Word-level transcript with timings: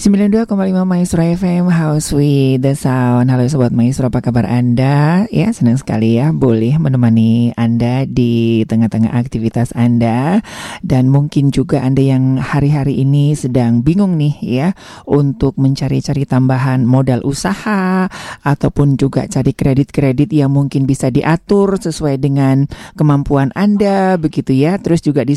92,5 0.00 0.56
Maestro 0.88 1.20
FM 1.20 1.68
House 1.68 2.08
with 2.16 2.64
the 2.64 2.72
Sound. 2.72 3.28
Halo 3.28 3.44
Sobat 3.52 3.68
Maestro 3.68 4.08
apa 4.08 4.24
kabar 4.24 4.48
Anda? 4.48 5.28
Ya 5.28 5.52
senang 5.52 5.76
sekali 5.76 6.16
ya 6.16 6.32
boleh 6.32 6.80
menemani 6.80 7.52
Anda 7.52 8.08
di 8.08 8.64
tengah-tengah 8.64 9.12
aktivitas 9.12 9.76
Anda. 9.76 10.40
Dan 10.80 11.12
mungkin 11.12 11.52
juga 11.52 11.84
Anda 11.84 12.16
yang 12.16 12.40
hari-hari 12.40 13.04
ini 13.04 13.36
sedang 13.36 13.84
bingung 13.84 14.16
nih 14.16 14.40
ya 14.40 14.68
Untuk 15.04 15.60
mencari-cari 15.60 16.24
tambahan 16.24 16.88
modal 16.88 17.20
usaha 17.20 18.08
Ataupun 18.40 18.96
juga 18.96 19.28
cari 19.28 19.52
kredit-kredit 19.52 20.32
yang 20.32 20.56
mungkin 20.56 20.88
bisa 20.88 21.12
diatur 21.12 21.76
sesuai 21.76 22.16
dengan 22.16 22.64
kemampuan 22.96 23.52
Anda 23.52 24.16
begitu 24.16 24.56
ya. 24.56 24.80
Terus 24.80 25.04
juga 25.04 25.28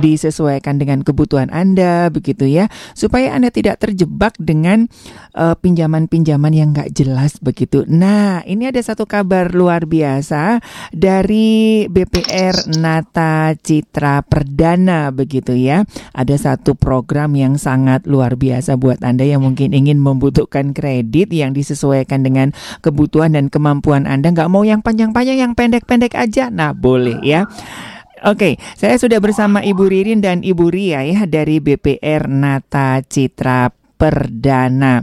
disesuaikan 0.00 0.80
dengan 0.80 1.04
kebutuhan 1.04 1.52
Anda 1.52 2.08
begitu 2.08 2.48
ya. 2.48 2.72
Supaya 2.96 3.36
Anda 3.36 3.52
tidak 3.52 3.84
terjebak 3.84 4.05
terjebak 4.06 4.38
dengan 4.38 4.86
uh, 5.34 5.58
pinjaman-pinjaman 5.58 6.54
yang 6.54 6.70
nggak 6.70 6.94
jelas 6.94 7.42
begitu. 7.42 7.82
Nah, 7.90 8.46
ini 8.46 8.70
ada 8.70 8.78
satu 8.78 9.02
kabar 9.02 9.50
luar 9.50 9.90
biasa 9.90 10.62
dari 10.94 11.90
BPR 11.90 12.78
Nata 12.78 13.58
Citra 13.58 14.22
Perdana 14.22 15.10
begitu 15.10 15.58
ya. 15.58 15.82
Ada 16.14 16.38
satu 16.38 16.78
program 16.78 17.34
yang 17.34 17.58
sangat 17.58 18.06
luar 18.06 18.38
biasa 18.38 18.78
buat 18.78 19.02
Anda 19.02 19.26
yang 19.26 19.42
mungkin 19.42 19.74
ingin 19.74 19.98
membutuhkan 19.98 20.70
kredit 20.70 21.34
yang 21.34 21.50
disesuaikan 21.50 22.22
dengan 22.22 22.54
kebutuhan 22.86 23.34
dan 23.34 23.50
kemampuan 23.50 24.06
Anda. 24.06 24.30
Nggak 24.30 24.50
mau 24.54 24.62
yang 24.62 24.86
panjang-panjang, 24.86 25.42
yang 25.42 25.52
pendek-pendek 25.58 26.14
aja. 26.14 26.48
Nah, 26.48 26.70
boleh 26.70 27.18
ya. 27.26 27.50
Oke, 28.24 28.56
saya 28.80 28.96
sudah 28.96 29.20
bersama 29.20 29.60
Ibu 29.60 29.92
Ririn 29.92 30.24
dan 30.24 30.40
Ibu 30.40 30.72
Ria 30.72 31.04
ya 31.04 31.28
dari 31.28 31.60
BPR 31.60 32.24
Nata 32.32 33.04
Citra 33.04 33.85
perdana. 33.96 35.02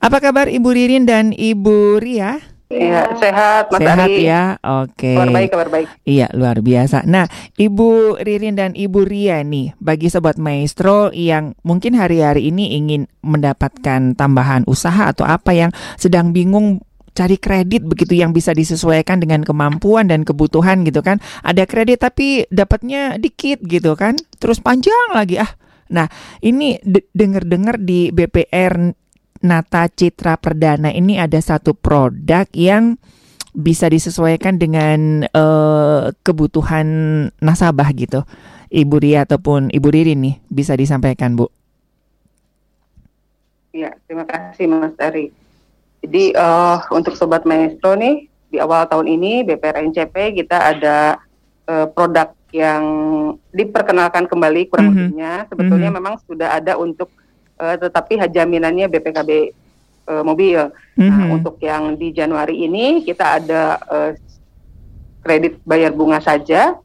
Apa 0.00 0.18
kabar 0.18 0.48
Ibu 0.48 0.68
Ririn 0.72 1.04
dan 1.08 1.30
Ibu 1.36 2.00
Ria? 2.00 2.52
Iya, 2.72 3.04
sehat 3.20 3.68
Mas 3.68 3.80
Sehat 3.84 4.08
Ari. 4.08 4.24
ya, 4.24 4.56
oke. 4.64 5.12
Kabar 5.12 5.28
baik, 5.28 5.48
kabar 5.52 5.68
baik. 5.68 5.86
Iya, 6.08 6.32
luar 6.32 6.64
biasa. 6.64 7.04
Nah, 7.04 7.28
Ibu 7.60 8.16
Ririn 8.24 8.56
dan 8.56 8.72
Ibu 8.72 9.04
Ria 9.04 9.44
nih, 9.44 9.76
bagi 9.76 10.08
Sobat 10.08 10.40
Maestro 10.40 11.12
yang 11.12 11.52
mungkin 11.68 11.92
hari-hari 11.92 12.48
ini 12.48 12.72
ingin 12.80 13.12
mendapatkan 13.20 14.16
tambahan 14.16 14.64
usaha 14.64 15.12
atau 15.12 15.28
apa 15.28 15.52
yang 15.52 15.70
sedang 16.00 16.32
bingung 16.32 16.80
cari 17.12 17.36
kredit 17.36 17.84
begitu 17.84 18.16
yang 18.16 18.32
bisa 18.32 18.56
disesuaikan 18.56 19.20
dengan 19.20 19.44
kemampuan 19.44 20.08
dan 20.08 20.24
kebutuhan 20.24 20.80
gitu 20.88 21.04
kan. 21.04 21.20
Ada 21.44 21.68
kredit 21.68 22.00
tapi 22.00 22.48
dapatnya 22.48 23.20
dikit 23.20 23.60
gitu 23.68 23.92
kan. 24.00 24.16
Terus 24.40 24.64
panjang 24.64 25.12
lagi 25.12 25.36
ah 25.36 25.52
Nah, 25.92 26.08
ini 26.40 26.80
dengar-dengar 27.12 27.76
di 27.76 28.08
BPR 28.08 28.96
Nata 29.42 29.90
Citra 29.90 30.38
Perdana 30.38 30.88
ini 30.94 31.18
ada 31.18 31.36
satu 31.42 31.74
produk 31.74 32.46
yang 32.54 32.96
bisa 33.52 33.90
disesuaikan 33.92 34.56
dengan 34.56 35.28
uh, 35.36 36.08
kebutuhan 36.24 36.86
nasabah 37.42 37.92
gitu. 37.92 38.24
Ibu 38.72 38.96
Ria 39.04 39.28
ataupun 39.28 39.68
Ibu 39.68 39.88
Riri 39.92 40.16
nih 40.16 40.40
bisa 40.48 40.72
disampaikan, 40.72 41.36
Bu. 41.36 41.52
Ya, 43.76 43.92
terima 44.08 44.24
kasih 44.24 44.64
Mas 44.68 44.96
Ari. 44.96 45.28
Jadi 46.00 46.32
uh, 46.34 46.80
untuk 46.88 47.14
sobat 47.14 47.44
maestro 47.44 47.92
nih 47.94 48.26
di 48.48 48.56
awal 48.60 48.88
tahun 48.88 49.06
ini 49.08 49.44
BPR 49.48 49.80
NCP 49.86 50.44
kita 50.44 50.76
ada 50.76 51.16
uh, 51.68 51.86
produk 51.88 52.32
yang 52.52 52.84
diperkenalkan 53.50 54.28
kembali 54.28 54.68
kurang 54.68 54.92
mm 54.92 54.94
-hmm. 54.94 55.04
lebihnya 55.08 55.32
sebetulnya 55.48 55.88
mm 55.88 55.96
-hmm. 55.96 56.06
memang 56.12 56.14
sudah 56.28 56.48
ada 56.60 56.76
untuk 56.76 57.08
uh, 57.56 57.76
tetapi 57.80 58.20
jaminannya 58.28 58.86
BPKB 58.92 59.30
uh, 60.06 60.20
eh, 60.20 60.22
mobil. 60.22 60.60
Mm 60.94 61.00
-hmm. 61.00 61.08
Nah, 61.08 61.26
mhm. 61.26 61.36
untuk 61.40 61.56
yang 61.64 61.96
di 61.96 62.12
Januari 62.12 62.68
ini 62.68 63.00
kita 63.02 63.40
ada 63.40 63.80
uh, 63.88 64.10
kredit 65.24 65.58
bayar 65.64 65.96
bunga 65.96 66.20
saja 66.20 66.76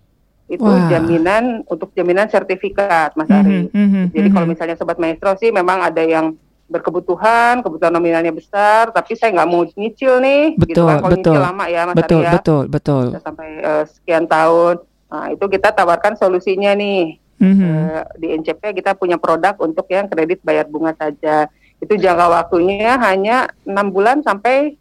itu 0.47 0.63
Wah. 0.63 0.87
jaminan 0.87 1.67
untuk 1.67 1.91
jaminan 1.91 2.31
sertifikat 2.31 3.11
Mas 3.19 3.27
Ari. 3.27 3.67
Mm 3.67 3.87
-hmm. 3.91 4.05
Jadi 4.15 4.27
kalau 4.31 4.45
mhm. 4.47 4.51
misalnya 4.55 4.75
sobat 4.79 4.95
maestro 4.95 5.35
sih 5.35 5.51
memang 5.51 5.83
ada 5.83 5.99
yang 5.99 6.31
berkebutuhan, 6.67 7.63
kebutuhan 7.63 7.95
nominalnya 7.95 8.35
besar, 8.35 8.91
tapi 8.91 9.15
saya 9.15 9.31
nggak 9.31 9.49
mau 9.49 9.63
nyicil 9.63 10.19
nih, 10.19 10.59
betul, 10.59 10.67
gitu 10.67 10.81
kan. 10.83 10.99
Kalau 10.99 11.15
betul, 11.15 11.31
nyicil 11.31 11.47
lama 11.47 11.65
ya, 11.71 11.81
Mas 11.87 11.95
betul, 11.95 12.19
Ari 12.19 12.27
ya. 12.27 12.31
Betul, 12.35 12.63
betul, 12.67 13.05
sampai 13.23 13.47
uh, 13.63 13.83
sekian 13.87 14.25
tahun. 14.27 14.75
Nah, 15.07 15.31
itu 15.31 15.45
kita 15.47 15.71
tawarkan 15.71 16.19
solusinya 16.19 16.75
nih. 16.75 17.19
Mm-hmm. 17.37 17.73
Di 18.17 18.27
NCP 18.41 18.81
kita 18.81 18.97
punya 18.97 19.21
produk 19.21 19.53
untuk 19.61 19.85
yang 19.93 20.09
kredit 20.09 20.41
bayar 20.41 20.65
bunga 20.65 20.97
saja. 20.97 21.47
Itu 21.77 21.93
jangka 21.93 22.27
waktunya 22.27 22.97
hanya 22.97 23.53
enam 23.61 23.93
bulan 23.93 24.25
sampai 24.25 24.73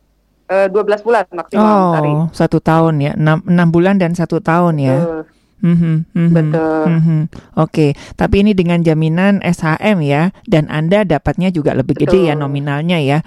uh, 0.49 0.67
eh, 0.67 0.69
12 0.73 1.05
bulan 1.07 1.25
maksimal. 1.29 2.03
Oh, 2.03 2.25
satu 2.33 2.59
tahun 2.59 2.95
ya, 3.05 3.13
enam 3.21 3.69
bulan 3.69 4.01
dan 4.01 4.17
satu 4.17 4.41
tahun 4.41 4.81
ya. 4.81 4.97
Uh, 4.97 5.25
Mm-hmm, 5.57 5.97
mm-hmm, 6.13 6.35
Betul. 6.37 6.85
Mm-hmm. 6.85 7.21
Oke, 7.33 7.33
okay. 7.57 7.91
tapi 8.13 8.45
ini 8.45 8.53
dengan 8.53 8.85
jaminan 8.85 9.41
SHM 9.41 10.05
ya, 10.05 10.29
dan 10.45 10.69
Anda 10.69 11.09
dapatnya 11.09 11.49
juga 11.49 11.73
lebih 11.73 11.97
Betul. 11.97 12.05
gede 12.13 12.21
ya 12.29 12.35
nominalnya 12.37 13.01
ya. 13.01 13.25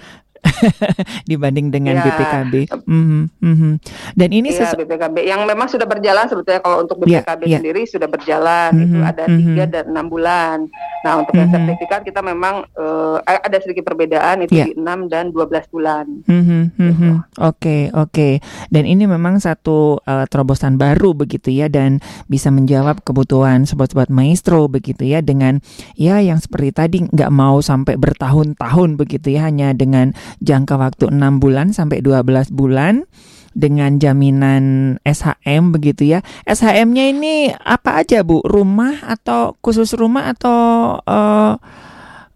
dibanding 1.30 1.68
dengan 1.68 2.00
ya. 2.00 2.04
BPKB. 2.06 2.54
Mm-hmm, 2.86 3.22
mm-hmm. 3.40 3.72
Dan 4.16 4.28
ini 4.32 4.48
ya, 4.52 4.72
BPKB 4.72 5.16
yang 5.24 5.44
memang 5.44 5.68
sudah 5.68 5.86
berjalan 5.86 6.26
sebetulnya 6.26 6.60
kalau 6.64 6.84
untuk 6.84 7.00
BPKB 7.04 7.42
ya, 7.46 7.50
ya. 7.56 7.58
sendiri 7.60 7.82
sudah 7.86 8.08
berjalan 8.08 8.70
mm-hmm, 8.72 8.86
itu 8.88 8.98
ada 9.04 9.24
tiga 9.28 9.64
mm-hmm. 9.64 9.74
dan 9.74 9.84
enam 9.92 10.06
bulan. 10.08 10.58
Nah 11.04 11.12
untuk 11.20 11.32
mm-hmm. 11.36 11.40
yang 11.40 11.50
sertifikat 11.52 12.00
kita 12.04 12.20
memang 12.24 12.54
uh, 12.76 13.20
ada 13.24 13.58
sedikit 13.60 13.84
perbedaan 13.86 14.44
itu 14.44 14.52
ya. 14.56 14.66
di 14.68 14.72
enam 14.76 15.08
dan 15.08 15.32
dua 15.32 15.46
belas 15.46 15.64
bulan. 15.68 16.06
Mm-hmm, 16.26 16.62
mm-hmm. 16.76 17.12
Oke 17.40 17.56
okay, 17.56 17.82
oke. 17.92 18.10
Okay. 18.12 18.32
Dan 18.72 18.84
ini 18.88 19.04
memang 19.04 19.40
satu 19.40 20.00
uh, 20.04 20.26
terobosan 20.28 20.76
baru 20.80 21.12
begitu 21.12 21.52
ya 21.52 21.68
dan 21.68 22.00
bisa 22.26 22.48
menjawab 22.48 23.02
kebutuhan 23.04 23.64
sobat-sobat 23.64 24.08
maestro 24.12 24.66
begitu 24.70 25.04
ya 25.04 25.20
dengan 25.24 25.60
ya 25.96 26.20
yang 26.20 26.40
seperti 26.40 26.70
tadi 26.72 26.96
nggak 27.10 27.32
mau 27.32 27.60
sampai 27.60 27.96
bertahun-tahun 27.96 28.96
begitu 28.96 29.34
ya 29.34 29.48
hanya 29.48 29.72
dengan 29.72 30.12
jangka 30.38 30.78
waktu 30.78 31.10
6 31.10 31.42
bulan 31.42 31.74
sampai 31.74 31.98
12 32.00 32.54
bulan 32.54 33.04
dengan 33.50 33.98
jaminan 33.98 34.96
SHM 35.02 35.74
begitu 35.74 36.06
ya. 36.06 36.22
SHM-nya 36.46 37.10
ini 37.10 37.50
apa 37.50 37.98
aja 37.98 38.22
Bu? 38.22 38.42
Rumah 38.46 39.02
atau 39.10 39.58
khusus 39.58 39.90
rumah 39.98 40.30
atau 40.30 40.98
uh, 41.02 41.58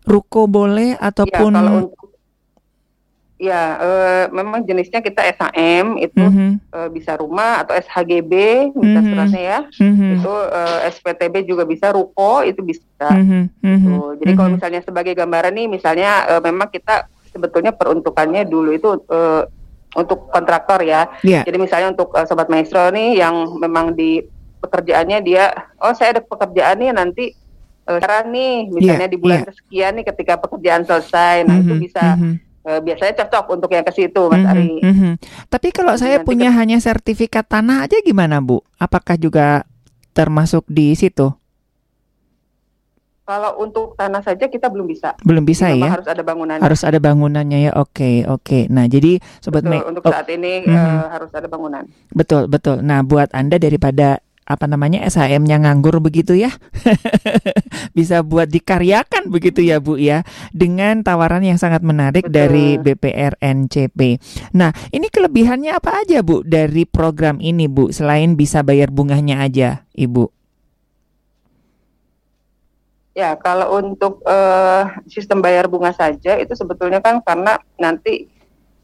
ruko 0.05 0.51
boleh 0.51 0.99
ataupun 0.99 1.55
ya, 1.55 1.59
kalau 1.63 1.73
untuk 1.87 2.05
Ya, 3.35 3.77
uh, 3.77 4.25
memang 4.31 4.63
jenisnya 4.63 5.03
kita 5.03 5.21
SHM 5.35 5.99
itu 6.01 6.23
mm 6.23 6.33
-hmm. 6.33 6.51
uh, 6.71 6.89
bisa 6.89 7.19
rumah 7.19 7.67
atau 7.67 7.77
SHGB 7.77 8.33
bisa 8.73 8.79
mm 8.79 8.95
-hmm. 8.95 9.11
suratnya 9.11 9.43
ya. 9.43 9.61
Mm 9.83 9.93
-hmm. 9.93 10.11
Itu 10.17 10.33
uh, 10.33 10.79
SPTB 10.87 11.35
juga 11.45 11.67
bisa, 11.67 11.91
ruko 11.93 12.47
itu 12.47 12.63
bisa. 12.63 13.11
Mm 13.11 13.27
-hmm. 13.27 13.43
Jadi 13.61 13.69
mm 13.69 14.17
-hmm. 14.17 14.39
kalau 14.39 14.51
misalnya 14.55 14.81
sebagai 14.87 15.19
gambaran 15.19 15.51
nih, 15.51 15.67
misalnya 15.67 16.25
uh, 16.31 16.41
memang 16.41 16.71
kita 16.71 17.11
sebetulnya 17.35 17.75
peruntukannya 17.75 18.47
dulu 18.47 18.71
itu 18.71 18.89
uh, 19.11 19.43
untuk 19.99 20.31
kontraktor 20.31 20.83
ya. 20.87 21.11
Yeah. 21.27 21.43
Jadi 21.43 21.59
misalnya 21.59 21.91
untuk 21.91 22.15
uh, 22.15 22.23
sobat 22.27 22.47
maestro 22.47 22.91
nih 22.95 23.19
yang 23.19 23.59
memang 23.59 23.99
di 23.99 24.23
pekerjaannya 24.63 25.19
dia, 25.27 25.51
oh 25.83 25.93
saya 25.93 26.19
ada 26.19 26.23
pekerjaan 26.23 26.79
nih 26.79 26.91
nanti 26.95 27.25
uh, 27.91 28.23
nih, 28.31 28.71
misalnya 28.71 29.09
yeah. 29.11 29.13
di 29.13 29.19
bulan 29.19 29.39
yeah. 29.43 29.49
kesekian 29.51 29.93
nih 29.99 30.05
ketika 30.07 30.35
pekerjaan 30.39 30.83
selesai, 30.87 31.45
nah 31.45 31.59
mm 31.59 31.61
-hmm. 31.61 31.63
itu 31.63 31.75
mm-hmm. 31.75 31.87
bisa. 31.91 32.05
Mm 32.15 32.23
-hmm. 32.23 32.37
Uh, 32.65 32.81
biasanya 32.81 33.13
cocok 33.21 33.61
untuk 33.61 33.77
yang 33.77 33.85
ke 33.85 33.93
situ, 33.93 34.23
Mas 34.25 34.41
mm 34.41 34.49
-hmm, 34.49 34.53
Ari. 34.57 34.73
Mm 34.81 34.95
-hmm. 34.97 35.13
Tapi 35.53 35.69
kalau 35.69 36.01
saya 36.01 36.25
Nanti 36.25 36.33
punya 36.33 36.49
ke... 36.49 36.57
hanya 36.57 36.81
sertifikat 36.81 37.45
tanah 37.45 37.85
aja 37.85 38.01
gimana, 38.01 38.41
Bu? 38.41 38.65
Apakah 38.81 39.21
juga 39.21 39.69
termasuk 40.17 40.65
di 40.65 40.97
situ? 40.97 41.29
Kalau 43.25 43.57
untuk 43.57 43.97
tanah 43.97 44.21
saja 44.21 44.53
kita 44.53 44.69
belum 44.69 44.85
bisa. 44.85 45.17
Belum 45.25 45.49
bisa 45.49 45.73
ya? 45.73 45.97
Harus 45.97 46.09
ada 46.13 46.21
bangunannya. 46.21 46.61
Harus 46.61 46.85
ada 46.85 47.01
bangunannya 47.01 47.59
ya. 47.69 47.73
Oke, 47.81 47.89
okay, 47.89 48.17
oke. 48.29 48.45
Okay. 48.45 48.63
Nah, 48.69 48.85
jadi 48.85 49.17
sobat 49.41 49.65
betul, 49.65 49.81
untuk 49.89 50.03
oh, 50.05 50.13
saat 50.13 50.29
ini 50.29 50.61
mm 50.61 50.69
-hmm. 50.69 50.77
uh, 50.77 51.07
harus 51.09 51.31
ada 51.33 51.49
bangunan. 51.49 51.89
Betul, 52.13 52.53
betul. 52.53 52.85
Nah, 52.85 53.01
buat 53.01 53.33
Anda 53.33 53.57
daripada 53.57 54.21
apa 54.45 54.69
namanya 54.69 55.01
SHM-nya 55.09 55.57
nganggur 55.65 56.05
begitu 56.05 56.37
ya. 56.37 56.53
Bisa 57.97 58.21
buat 58.21 58.45
dikaryakan 58.53 59.33
begitu 59.33 59.65
ya, 59.65 59.81
Bu 59.81 59.97
ya. 59.97 60.21
Dengan 60.53 61.01
tawaran 61.01 61.41
yang 61.41 61.57
sangat 61.57 61.81
menarik 61.81 62.29
Betul. 62.29 62.37
dari 62.37 62.67
BPR 62.77 63.41
NCP. 63.41 64.21
Nah, 64.53 64.77
ini 64.93 65.09
kelebihannya 65.09 65.73
apa 65.73 66.05
aja, 66.05 66.21
Bu, 66.21 66.45
dari 66.45 66.85
program 66.85 67.41
ini, 67.41 67.67
Bu? 67.73 67.89
Selain 67.89 68.37
bisa 68.37 68.61
bayar 68.61 68.93
bunganya 68.93 69.41
aja, 69.41 69.89
Ibu. 69.97 70.44
Ya, 73.15 73.39
kalau 73.39 73.79
untuk 73.79 74.27
uh, 74.27 74.91
sistem 75.07 75.39
bayar 75.39 75.71
bunga 75.71 75.95
saja 75.95 76.35
itu 76.35 76.51
sebetulnya 76.59 76.99
kan 76.99 77.23
karena 77.23 77.63
nanti 77.79 78.27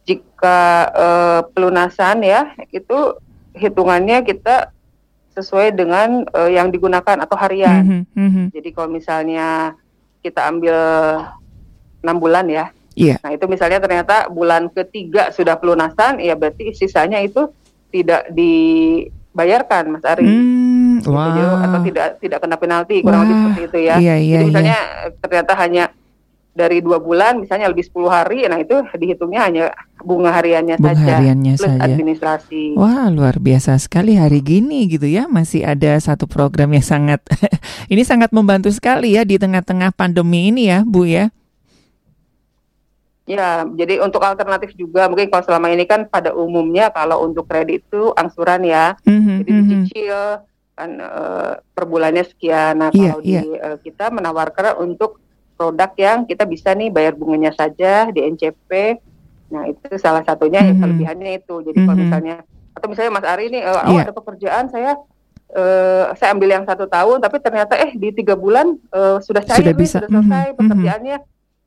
jika 0.07 0.87
uh, 0.95 1.41
pelunasan 1.51 2.23
ya 2.23 2.55
itu 2.71 3.19
hitungannya 3.59 4.23
kita 4.23 4.71
sesuai 5.35 5.75
dengan 5.75 6.23
uh, 6.31 6.47
yang 6.47 6.71
digunakan 6.71 7.19
atau 7.19 7.35
harian. 7.35 7.83
Mm 7.83 7.91
-hmm, 7.91 8.03
mm 8.23 8.31
-hmm. 8.31 8.47
Jadi 8.55 8.69
kalau 8.71 8.91
misalnya 8.91 9.75
kita 10.23 10.47
ambil 10.47 10.77
enam 12.07 12.17
bulan 12.23 12.47
ya. 12.47 12.71
Iya. 12.95 13.17
Nah 13.23 13.31
itu 13.35 13.45
misalnya 13.47 13.83
ternyata 13.83 14.31
bulan 14.31 14.69
ketiga 14.71 15.31
sudah 15.31 15.57
pelunasan, 15.57 16.19
ya 16.23 16.35
berarti 16.35 16.75
sisanya 16.75 17.23
itu 17.23 17.49
tidak 17.91 18.31
dibayarkan, 19.33 19.85
Mas 19.91 20.05
Ari. 20.05 20.25
Hmm, 20.27 20.79
Gitu, 21.01 21.17
wah. 21.17 21.33
jadi, 21.33 21.41
atau 21.65 21.81
tidak 21.81 22.07
tidak 22.21 22.39
kena 22.45 22.57
penalti 22.61 23.01
kurang 23.01 23.25
lebih 23.25 23.37
seperti 23.41 23.63
itu 23.65 23.79
ya. 23.89 23.95
iya, 23.97 24.15
iya, 24.21 24.37
Jadi 24.37 24.49
misalnya 24.53 24.79
eh, 25.01 25.11
ternyata 25.17 25.53
hanya 25.57 25.85
dari 26.51 26.83
dua 26.83 26.99
bulan, 26.99 27.41
misalnya 27.41 27.71
lebih 27.71 27.87
10 27.87 28.11
hari, 28.11 28.43
nah 28.45 28.59
itu 28.59 28.75
dihitungnya 28.93 29.41
hanya 29.49 29.65
bunga 30.03 30.35
hariannya 30.35 30.77
Bunga 30.77 30.93
saja 30.93 31.13
hariannya 31.17 31.55
plus 31.57 31.71
saja. 31.73 31.83
administrasi. 31.87 32.63
Wah, 32.75 33.07
luar 33.09 33.39
biasa 33.39 33.79
sekali 33.79 34.19
hari 34.19 34.43
gini 34.43 34.91
gitu 34.91 35.07
ya. 35.07 35.31
Masih 35.31 35.63
ada 35.65 35.95
satu 35.97 36.27
program 36.27 36.75
yang 36.75 36.85
sangat 36.85 37.23
ini 37.93 38.03
sangat 38.03 38.35
membantu 38.35 38.69
sekali 38.75 39.15
ya 39.15 39.23
di 39.23 39.39
tengah-tengah 39.39 39.95
pandemi 39.95 40.51
ini 40.51 40.69
ya, 40.69 40.83
Bu 40.85 41.07
ya. 41.07 41.31
Ya, 43.31 43.63
jadi 43.63 44.03
untuk 44.03 44.19
alternatif 44.21 44.75
juga 44.75 45.07
mungkin 45.07 45.31
kalau 45.31 45.47
selama 45.47 45.71
ini 45.71 45.87
kan 45.87 46.03
pada 46.05 46.35
umumnya 46.35 46.91
kalau 46.91 47.23
untuk 47.23 47.47
kredit 47.47 47.87
itu 47.87 48.11
angsuran 48.13 48.67
ya, 48.67 48.99
Mhm, 49.07 49.35
jadi 49.39 49.51
mhm. 49.55 49.61
dicicil 49.63 50.19
kan 50.75 50.91
eh, 50.99 51.53
per 51.63 51.85
bulannya 51.87 52.27
sekian. 52.27 52.75
Nah 52.75 52.91
Iya, 52.91 53.15
kalau 53.15 53.19
iya. 53.23 53.41
di 53.41 53.49
eh, 53.55 53.77
kita 53.87 54.11
menawarkan 54.11 54.83
untuk 54.83 55.23
produk 55.55 55.95
yang 55.95 56.19
kita 56.25 56.43
bisa 56.43 56.75
nih 56.75 56.91
bayar 56.91 57.15
bunganya 57.15 57.55
saja 57.55 58.11
di 58.11 58.19
NCP. 58.25 58.99
Nah 59.53 59.69
itu 59.69 59.87
salah 59.95 60.27
satunya 60.27 60.67
ya 60.67 60.75
Mhm. 60.75 60.81
kelebihannya 60.81 61.31
itu. 61.39 61.55
Jadi 61.63 61.79
kalau 61.81 61.95
Mhm. 61.95 62.03
misalnya 62.03 62.35
atau 62.71 62.87
misalnya 62.89 63.13
Mas 63.13 63.27
Ari 63.29 63.45
ini, 63.47 63.59
eh, 63.61 63.71
oh 63.71 63.95
Iya. 63.95 64.03
ada 64.05 64.13
pekerjaan 64.13 64.67
saya 64.67 64.99
eh, 65.51 66.05
saya 66.15 66.31
ambil 66.31 66.47
yang 66.49 66.63
satu 66.63 66.87
tahun, 66.87 67.19
tapi 67.19 67.39
ternyata 67.39 67.75
eh 67.75 67.91
di 67.93 68.11
tiga 68.11 68.35
bulan 68.35 68.71
eh, 68.91 69.19
sudah 69.21 69.43
cair, 69.43 69.59
Sudah 69.59 69.75
nih, 69.75 69.83
bisa. 69.83 69.99
sudah 69.99 70.09
selesai 70.09 70.47
Mhm, 70.47 70.51
mhm. 70.51 70.59
pekerjaannya 70.59 71.17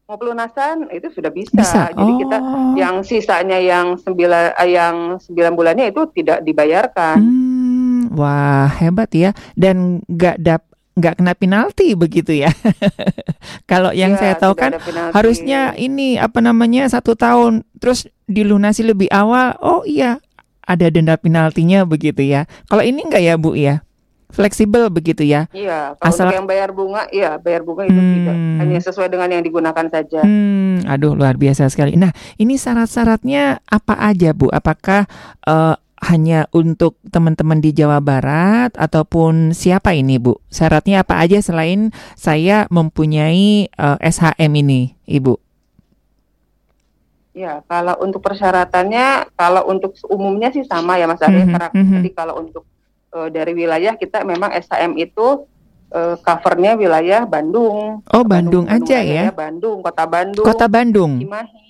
mau 0.03 0.19
pelunasan 0.19 0.91
itu 0.91 1.07
sudah 1.09 1.31
bisa. 1.31 1.55
Bisa. 1.55 1.81
Jadi 1.95 2.11
kita 2.19 2.37
Oh. 2.43 2.75
yang 2.75 2.95
sisanya 3.01 3.55
yang 3.55 3.95
sembilan 3.95 4.59
eh, 4.59 4.69
yang 4.75 4.95
sembilan 5.17 5.51
bulannya 5.55 5.85
itu 5.89 6.01
tidak 6.11 6.43
dibayarkan. 6.43 7.17
Hmm, 7.23 8.01
wah 8.11 8.67
hebat 8.67 9.09
ya. 9.15 9.31
Dan 9.55 10.03
nggak 10.05 10.37
dap 10.43 10.63
nggak 10.93 11.15
kena 11.23 11.33
penalti 11.33 11.95
begitu 11.95 12.35
ya. 12.35 12.51
Kalau 13.71 13.95
yang 13.95 14.13
Iya, 14.13 14.19
saya 14.19 14.33
tahu 14.37 14.53
kan 14.53 14.77
harusnya 15.15 15.73
ini 15.73 16.19
apa 16.19 16.43
namanya 16.43 16.85
satu 16.85 17.15
tahun 17.17 17.63
terus 17.79 18.05
dilunasi 18.27 18.83
lebih 18.85 19.09
awal. 19.09 19.55
Oh 19.63 19.81
iya 19.87 20.19
ada 20.63 20.87
denda 20.91 21.15
penaltinya 21.15 21.87
begitu 21.87 22.23
ya. 22.23 22.45
Kalau 22.67 22.83
ini 22.83 23.03
enggak 23.07 23.23
ya 23.23 23.35
Bu 23.39 23.55
ya? 23.55 23.81
Fleksibel 24.33 24.89
begitu 24.89 25.21
ya. 25.21 25.45
Iya, 25.53 25.93
kalau 26.01 26.09
Asal- 26.09 26.33
yang 26.33 26.49
bayar 26.49 26.73
bunga, 26.73 27.05
iya 27.13 27.37
bayar 27.37 27.61
bunga 27.61 27.85
itu 27.85 27.93
Hmm. 27.93 28.13
tidak 28.17 28.37
hanya 28.65 28.79
sesuai 28.81 29.07
dengan 29.13 29.29
yang 29.29 29.43
digunakan 29.45 29.85
saja. 29.85 30.25
Hmm, 30.25 30.81
aduh 30.89 31.13
luar 31.13 31.37
biasa 31.37 31.69
sekali. 31.69 31.93
Nah, 31.93 32.09
ini 32.41 32.57
syarat-syaratnya 32.57 33.61
apa 33.69 33.93
aja, 34.01 34.33
Bu? 34.33 34.49
Apakah 34.49 35.05
eh, 35.45 35.75
hanya 36.03 36.51
untuk 36.51 36.99
teman-teman 37.07 37.63
di 37.63 37.71
Jawa 37.71 38.03
Barat 38.03 38.75
ataupun 38.75 39.53
siapa 39.53 39.93
ini, 39.93 40.17
Bu? 40.17 40.35
Syaratnya 40.49 41.05
apa 41.05 41.21
aja 41.21 41.37
selain 41.39 41.93
saya 42.17 42.65
mempunyai 42.73 43.69
eh, 43.69 43.97
SHM 44.01 44.51
ini, 44.65 44.97
Ibu? 45.05 45.37
Ya, 47.33 47.65
kalau 47.65 47.97
untuk 47.97 48.21
persyaratannya, 48.21 49.33
kalau 49.33 49.65
untuk 49.65 49.97
umumnya 50.05 50.53
sih 50.53 50.61
sama 50.69 51.01
ya 51.01 51.09
Mas 51.09 51.17
Arya, 51.17 51.49
karena 51.49 51.69
mhm. 51.73 51.93
jadi 51.97 52.09
kalau 52.13 52.37
untuk 52.45 52.61
eh, 53.13 53.29
dari 53.29 53.53
wilayah 53.53 53.93
kita 53.93 54.25
memang 54.25 54.51
SHM 54.51 54.97
itu 54.97 55.45
eh, 55.93 56.15
covernya 56.19 56.73
wilayah 56.73 57.21
Bandung. 57.23 58.01
Oh, 58.09 58.25
Bandung 58.25 58.65
aja 58.65 58.97
Raya, 58.97 59.29
ya. 59.29 59.31
Bandung, 59.31 59.85
kota 59.85 60.09
Bandung, 60.09 60.45
Kota 60.45 60.65
Bandung. 60.65 61.21
Cimahi. 61.21 61.61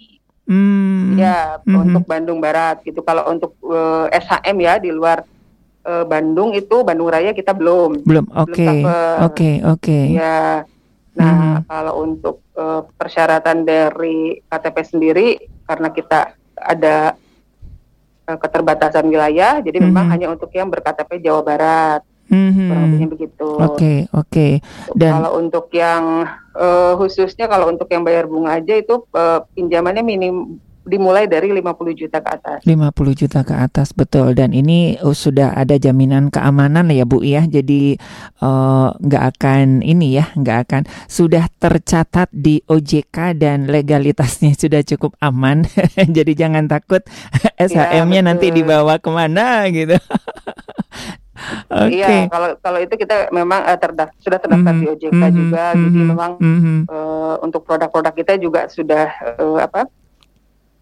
Hmm. 0.43 1.15
Ya, 1.15 1.59
Mhm. 1.63 1.75
untuk 1.87 2.03
Bandung 2.03 2.39
Barat 2.39 2.83
gitu. 2.83 2.99
Kalau 2.99 3.27
untuk 3.27 3.55
eh, 3.63 4.07
SHM 4.15 4.57
ya 4.59 4.79
di 4.79 4.91
luar 4.91 5.23
eh, 5.83 6.05
Bandung 6.07 6.55
itu 6.55 6.83
Bandung 6.83 7.11
Raya 7.11 7.35
kita 7.35 7.51
belum. 7.51 8.07
Belum. 8.07 8.23
Oke. 8.31 8.83
Oke, 9.23 9.59
oke. 9.61 9.99
Ya. 10.15 10.63
Nah, 11.13 11.31
Mhm. 11.59 11.67
kalau 11.67 11.93
untuk 12.01 12.39
eh, 12.53 12.81
persyaratan 12.95 13.65
dari 13.65 14.39
KTP 14.45 14.77
sendiri 14.85 15.27
karena 15.63 15.89
kita 15.89 16.19
ada 16.55 17.17
eh, 18.23 18.37
keterbatasan 18.37 19.05
wilayah, 19.05 19.59
jadi 19.59 19.77
memang 19.79 20.07
Mhm. 20.07 20.11
hanya 20.11 20.27
untuk 20.29 20.49
yang 20.49 20.67
berKTP 20.67 21.19
Jawa 21.19 21.41
Barat, 21.41 22.01
kurang 22.65 22.83
lebihnya 22.87 23.09
begitu. 23.09 23.49
Oke, 23.61 23.93
oke. 24.09 24.47
dan- 24.93 25.19
Kalau 25.19 25.31
untuk 25.37 25.67
yang 25.69 26.25
eh, 26.53 26.93
khususnya 26.95 27.45
kalau 27.45 27.67
untuk 27.67 27.85
yang 27.87 28.01
bayar 28.01 28.25
bunga 28.25 28.55
aja 28.55 28.73
itu 28.73 29.05
eh, 29.11 29.39
pinjamannya 29.53 30.01
minim 30.01 30.35
dimulai 30.83 31.25
dari 31.25 31.49
50 31.51 31.95
juta 31.95 32.19
ke 32.19 32.29
atas. 32.29 32.59
50 32.67 33.19
juta 33.19 33.39
ke 33.43 33.55
atas 33.55 33.95
betul. 33.95 34.35
Dan 34.35 34.51
ini 34.51 34.99
uh, 34.99 35.15
sudah 35.15 35.55
ada 35.55 35.79
jaminan 35.79 36.27
keamanan 36.29 36.91
ya 36.91 37.07
Bu 37.07 37.23
ya. 37.23 37.43
Jadi 37.47 37.95
uh, 38.43 38.91
nggak 38.95 39.23
akan 39.35 39.81
ini 39.81 40.19
ya 40.19 40.29
nggak 40.35 40.57
akan 40.67 40.81
sudah 41.07 41.47
tercatat 41.59 42.27
di 42.31 42.59
OJK 42.67 43.39
dan 43.39 43.71
legalitasnya 43.71 44.53
sudah 44.61 44.83
cukup 44.83 45.15
aman. 45.23 45.63
Jadi 46.17 46.31
jangan 46.35 46.67
takut 46.67 47.01
SHM-nya 47.59 48.23
nanti 48.27 48.51
betul. 48.51 48.57
dibawa 48.63 48.99
ke 48.99 49.09
mana 49.09 49.67
gitu. 49.71 49.95
Oke. 51.67 51.99
Iya, 51.99 52.29
kalau 52.31 52.55
kalau 52.61 52.79
itu 52.79 52.93
kita 52.95 53.27
memang 53.33 53.65
eh, 53.67 53.75
terdak- 53.75 54.15
sudah 54.21 54.39
terdaftar 54.39 54.73
Mhm, 54.73 54.79
di 54.79 54.85
OJK 54.95 55.11
mhm, 55.19 55.33
juga, 55.35 55.65
jadi 55.75 55.99
mhm, 55.99 56.07
memang 56.13 56.31
mhm. 56.39 56.77
eh, 56.87 57.35
untuk 57.43 57.61
produk-produk 57.67 58.13
kita 58.15 58.33
juga 58.39 58.61
sudah 58.71 59.07
eh, 59.35 59.57
apa 59.59 59.89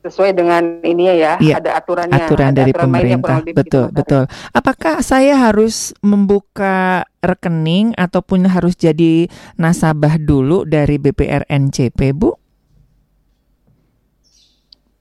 sesuai 0.02 0.34
dengan 0.34 0.82
ini 0.82 1.14
ya 1.14 1.38
Iya, 1.38 1.62
ada 1.62 1.78
aturannya 1.78 2.26
aturan 2.26 2.50
ada 2.52 2.58
dari 2.66 2.72
aturan 2.74 2.86
pemerintah. 2.90 3.38
betul 3.46 3.86
Ari. 3.88 3.96
betul. 3.96 4.24
Apakah 4.52 4.96
saya 5.06 5.34
harus 5.38 5.94
membuka 6.02 7.06
rekening 7.22 7.94
ataupun 7.96 8.50
harus 8.50 8.74
jadi 8.74 9.30
nasabah 9.56 10.18
dulu 10.18 10.66
dari 10.66 10.98
BPR 10.98 11.46
NCP 11.46 12.18
Bu? 12.18 12.34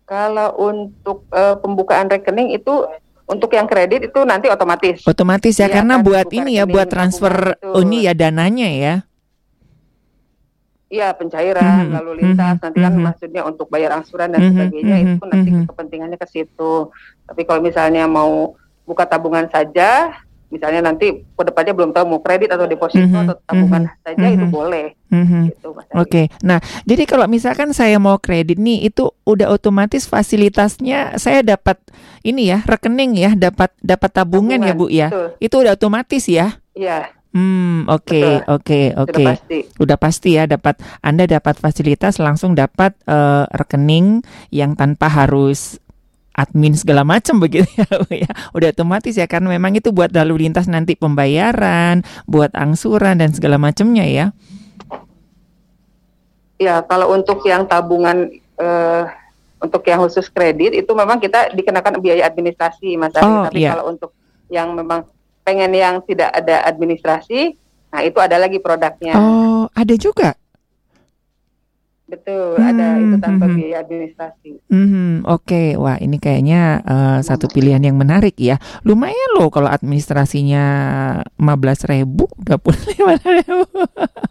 Kalau 0.05 0.59
untuk 0.59 1.25
eh, 1.31 1.57
pembukaan 1.63 2.11
rekening 2.11 2.51
itu 2.53 2.85
untuk 3.31 3.55
yang 3.55 3.71
kredit 3.71 4.11
itu 4.11 4.21
nanti 4.27 4.51
otomatis. 4.51 5.07
Otomatis 5.07 5.55
ya 5.55 5.71
Iya, 5.71 5.75
karena 5.81 6.03
buat 6.03 6.27
ini 6.35 6.59
ya 6.59 6.67
buat 6.67 6.91
transfer 6.91 7.55
ini 7.79 8.11
ya 8.11 8.13
dananya 8.13 8.69
ya 8.75 8.95
Iya 10.91 11.15
pencairan 11.15 11.87
Mhm, 11.87 11.95
lalu 11.95 12.11
lintas 12.19 12.59
mhm, 12.59 12.63
nanti 12.67 12.79
kan 12.83 12.93
mhm. 12.99 13.03
maksudnya 13.07 13.43
untuk 13.47 13.71
bayar 13.71 13.95
angsuran 13.95 14.35
dan 14.35 14.43
Mhm, 14.43 14.51
sebagainya 14.51 14.97
mhm, 14.99 15.07
itu 15.07 15.25
nanti 15.31 15.49
mhm. 15.55 15.65
kepentingannya 15.71 16.19
ke 16.19 16.27
situ. 16.27 16.91
Tapi 17.31 17.47
kalau 17.47 17.63
misalnya 17.63 18.11
mau 18.11 18.59
buka 18.83 19.07
tabungan 19.07 19.47
saja, 19.47 20.11
misalnya 20.51 20.83
nanti 20.83 21.23
ke 21.23 21.43
depannya 21.47 21.79
belum 21.79 21.95
tahu 21.95 22.11
mau 22.11 22.19
kredit 22.19 22.51
atau 22.51 22.67
deposito 22.67 23.07
Mhm, 23.07 23.23
atau 23.23 23.37
tabungan 23.47 23.87
saja 24.03 24.27
itu 24.27 24.47
mhm. 24.47 24.51
boleh 24.51 24.87
Mhm. 25.15 25.41
gitu. 25.55 25.69
Oke, 25.95 26.27
nah 26.43 26.59
jadi 26.83 27.07
kalau 27.07 27.31
misalkan 27.31 27.71
saya 27.71 28.03
mau 28.03 28.19
kredit 28.19 28.59
nih, 28.59 28.91
itu 28.91 29.15
udah 29.23 29.47
otomatis 29.47 30.11
fasilitasnya 30.11 31.15
saya 31.23 31.47
dapat 31.47 31.79
ini 32.27 32.51
ya 32.51 32.67
rekening 32.67 33.15
ya, 33.15 33.31
dapat 33.39 33.71
dapat 33.79 34.11
tabungan, 34.11 34.59
ya 34.59 34.75
bu 34.75 34.91
ya, 34.91 35.07
Betul. 35.07 35.27
itu 35.39 35.55
udah 35.55 35.73
otomatis 35.79 36.27
ya. 36.27 36.59
Iya, 36.75 37.15
Hmm, 37.31 37.87
oke, 37.87 38.43
oke, 38.51 38.81
oke. 38.99 39.25
Udah 39.79 39.99
pasti 40.03 40.35
ya 40.35 40.51
dapat 40.51 40.83
Anda 40.99 41.31
dapat 41.31 41.63
fasilitas 41.63 42.19
langsung 42.19 42.59
dapat 42.59 42.99
eh, 43.07 43.47
rekening 43.55 44.27
yang 44.51 44.75
tanpa 44.75 45.07
harus 45.07 45.79
admin 46.35 46.75
segala 46.75 47.07
macam 47.07 47.39
begitu 47.45 47.71
ya, 47.79 47.87
Bu 47.87 48.11
ya. 48.11 48.31
Udah 48.51 48.75
otomatis 48.75 49.15
ya 49.15 49.31
karena 49.31 49.55
memang 49.55 49.79
itu 49.79 49.95
buat 49.95 50.11
lalu 50.11 50.51
lintas 50.51 50.67
nanti 50.67 50.99
pembayaran, 50.99 52.03
buat 52.27 52.51
angsuran 52.51 53.23
dan 53.23 53.31
segala 53.31 53.63
macamnya 53.63 54.03
ya. 54.11 54.27
Ya, 56.61 56.83
kalau 56.85 57.15
untuk 57.15 57.47
yang 57.47 57.65
tabungan 57.71 58.27
eh, 58.59 59.05
untuk 59.61 59.87
yang 59.87 60.03
khusus 60.03 60.27
kredit 60.33 60.73
itu 60.73 60.93
memang 60.99 61.23
kita 61.23 61.55
dikenakan 61.55 62.03
biaya 62.03 62.27
administrasi 62.27 62.99
Mas 62.99 63.15
Ari. 63.15 63.23
Oh, 63.23 63.47
Tapi 63.47 63.61
iya. 63.63 63.79
kalau 63.79 63.87
untuk 63.93 64.11
yang 64.51 64.75
memang 64.75 65.07
pengen 65.51 65.75
yang 65.75 65.99
tidak 66.07 66.31
ada 66.31 66.63
administrasi, 66.63 67.59
nah 67.91 68.07
itu 68.07 68.23
ada 68.23 68.39
lagi 68.39 68.63
produknya. 68.63 69.19
Oh, 69.19 69.67
ada 69.75 69.95
juga. 69.99 70.39
Betul, 72.11 72.59
ada 72.59 72.99
itu 72.99 73.23
tanpa 73.23 73.47
Hmm, 73.47 73.55
hmm, 73.55 73.59
biaya 73.59 73.77
administrasi. 73.87 74.51
Hmm, 74.67 75.15
oke. 75.31 75.79
Wah, 75.79 75.95
ini 76.03 76.19
kayaknya 76.19 76.83
eh, 76.83 77.19
satu 77.23 77.47
pilihan 77.47 77.83
yang 77.83 77.95
menarik 77.95 78.35
ya. 78.35 78.59
Lumayan 78.83 79.39
loh 79.39 79.47
kalau 79.47 79.71
administrasinya 79.71 80.63
15.000 81.39 81.87
ribu, 81.87 82.27
25 82.43 83.15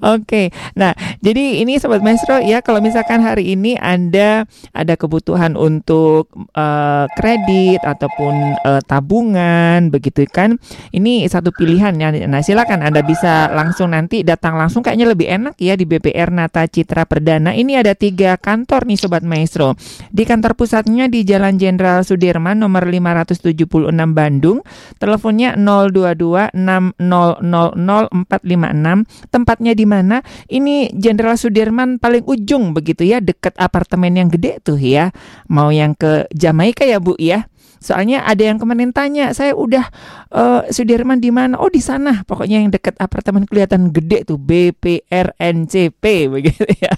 Oke, 0.00 0.48
nah 0.76 0.96
jadi 1.20 1.60
ini 1.60 1.76
sobat 1.76 2.00
maestro 2.00 2.40
ya 2.40 2.64
kalau 2.64 2.80
misalkan 2.80 3.20
hari 3.20 3.52
ini 3.52 3.76
anda 3.76 4.48
ada 4.72 4.94
kebutuhan 4.96 5.54
untuk 5.54 6.32
uh, 6.56 7.04
kredit 7.18 7.84
ataupun 7.84 8.56
uh, 8.64 8.80
tabungan 8.84 9.92
begitu 9.92 10.24
kan, 10.30 10.56
ini 10.94 11.28
satu 11.28 11.52
pilihan 11.52 11.92
ya. 12.00 12.08
Nah 12.26 12.40
silakan 12.40 12.80
anda 12.80 13.04
bisa 13.04 13.52
langsung 13.52 13.92
nanti 13.92 14.24
datang 14.24 14.56
langsung 14.56 14.80
kayaknya 14.80 15.06
lebih 15.12 15.28
enak 15.28 15.54
ya 15.60 15.76
di 15.76 15.84
BPR 15.84 16.32
Nata 16.32 16.64
Citra 16.64 17.04
Perdana. 17.04 17.52
Ini 17.52 17.84
ada 17.84 17.92
tiga 17.92 18.40
kantor 18.40 18.88
nih 18.88 18.98
sobat 18.98 19.22
maestro. 19.26 19.76
Di 20.08 20.24
kantor 20.24 20.56
pusatnya 20.56 21.10
di 21.10 21.26
Jalan 21.26 21.60
Jenderal 21.60 22.06
Sudirman 22.06 22.60
nomor 22.60 22.88
576 22.88 23.68
Bandung, 24.16 24.64
teleponnya 24.96 25.58
022 25.58 26.54
456. 26.54 29.04
Tempatnya 29.30 29.69
di 29.74 29.86
mana? 29.88 30.22
Ini 30.50 30.94
Jenderal 30.94 31.36
Sudirman 31.38 31.98
paling 32.00 32.24
ujung 32.26 32.76
begitu 32.76 33.06
ya, 33.06 33.18
dekat 33.18 33.56
apartemen 33.56 34.14
yang 34.16 34.28
gede 34.28 34.60
tuh 34.62 34.78
ya. 34.78 35.14
Mau 35.50 35.72
yang 35.74 35.94
ke 35.96 36.26
Jamaika 36.34 36.86
ya 36.86 37.02
Bu 37.02 37.16
ya? 37.18 37.50
Soalnya 37.80 38.28
ada 38.28 38.44
yang 38.44 38.60
kemarin 38.60 38.92
tanya, 38.92 39.32
saya 39.32 39.56
udah 39.56 39.88
uh, 40.36 40.68
Sudirman 40.68 41.16
di 41.16 41.32
mana? 41.32 41.56
Oh 41.56 41.72
di 41.72 41.80
sana, 41.80 42.28
pokoknya 42.28 42.60
yang 42.60 42.68
dekat 42.68 42.92
apartemen 43.00 43.48
kelihatan 43.48 43.88
gede 43.88 44.28
tuh 44.28 44.36
BPRNCP 44.36 46.04
begitu 46.36 46.68
ya. 46.76 46.92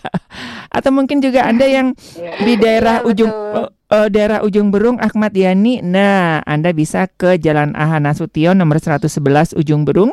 Atau 0.75 0.91
mungkin 0.91 1.23
juga 1.23 1.47
ada 1.47 1.63
yang 1.63 1.95
di 2.43 2.59
daerah 2.59 2.99
ya, 2.99 3.07
ujung 3.07 3.31
uh, 3.31 3.71
uh, 3.71 4.09
daerah 4.11 4.43
ujung 4.43 4.75
Berung 4.75 4.99
Ahmad 4.99 5.31
Yani. 5.31 5.87
Nah, 5.87 6.43
Anda 6.43 6.75
bisa 6.75 7.07
ke 7.07 7.39
Jalan 7.39 7.79
Ahana 7.79 8.11
Nasution 8.11 8.59
nomor 8.59 8.83
111 8.83 9.55
Ujung 9.55 9.87
Berung 9.87 10.11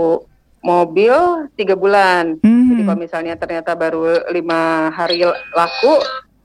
mobil 0.65 1.15
tiga 1.53 1.75
bulan. 1.77 2.41
Mm-hmm. 2.41 2.67
Jadi 2.74 2.82
kalau 2.82 3.00
misalnya 3.00 3.34
ternyata 3.38 3.72
baru 3.77 4.01
lima 4.34 4.89
hari 4.98 5.22
laku, 5.53 5.94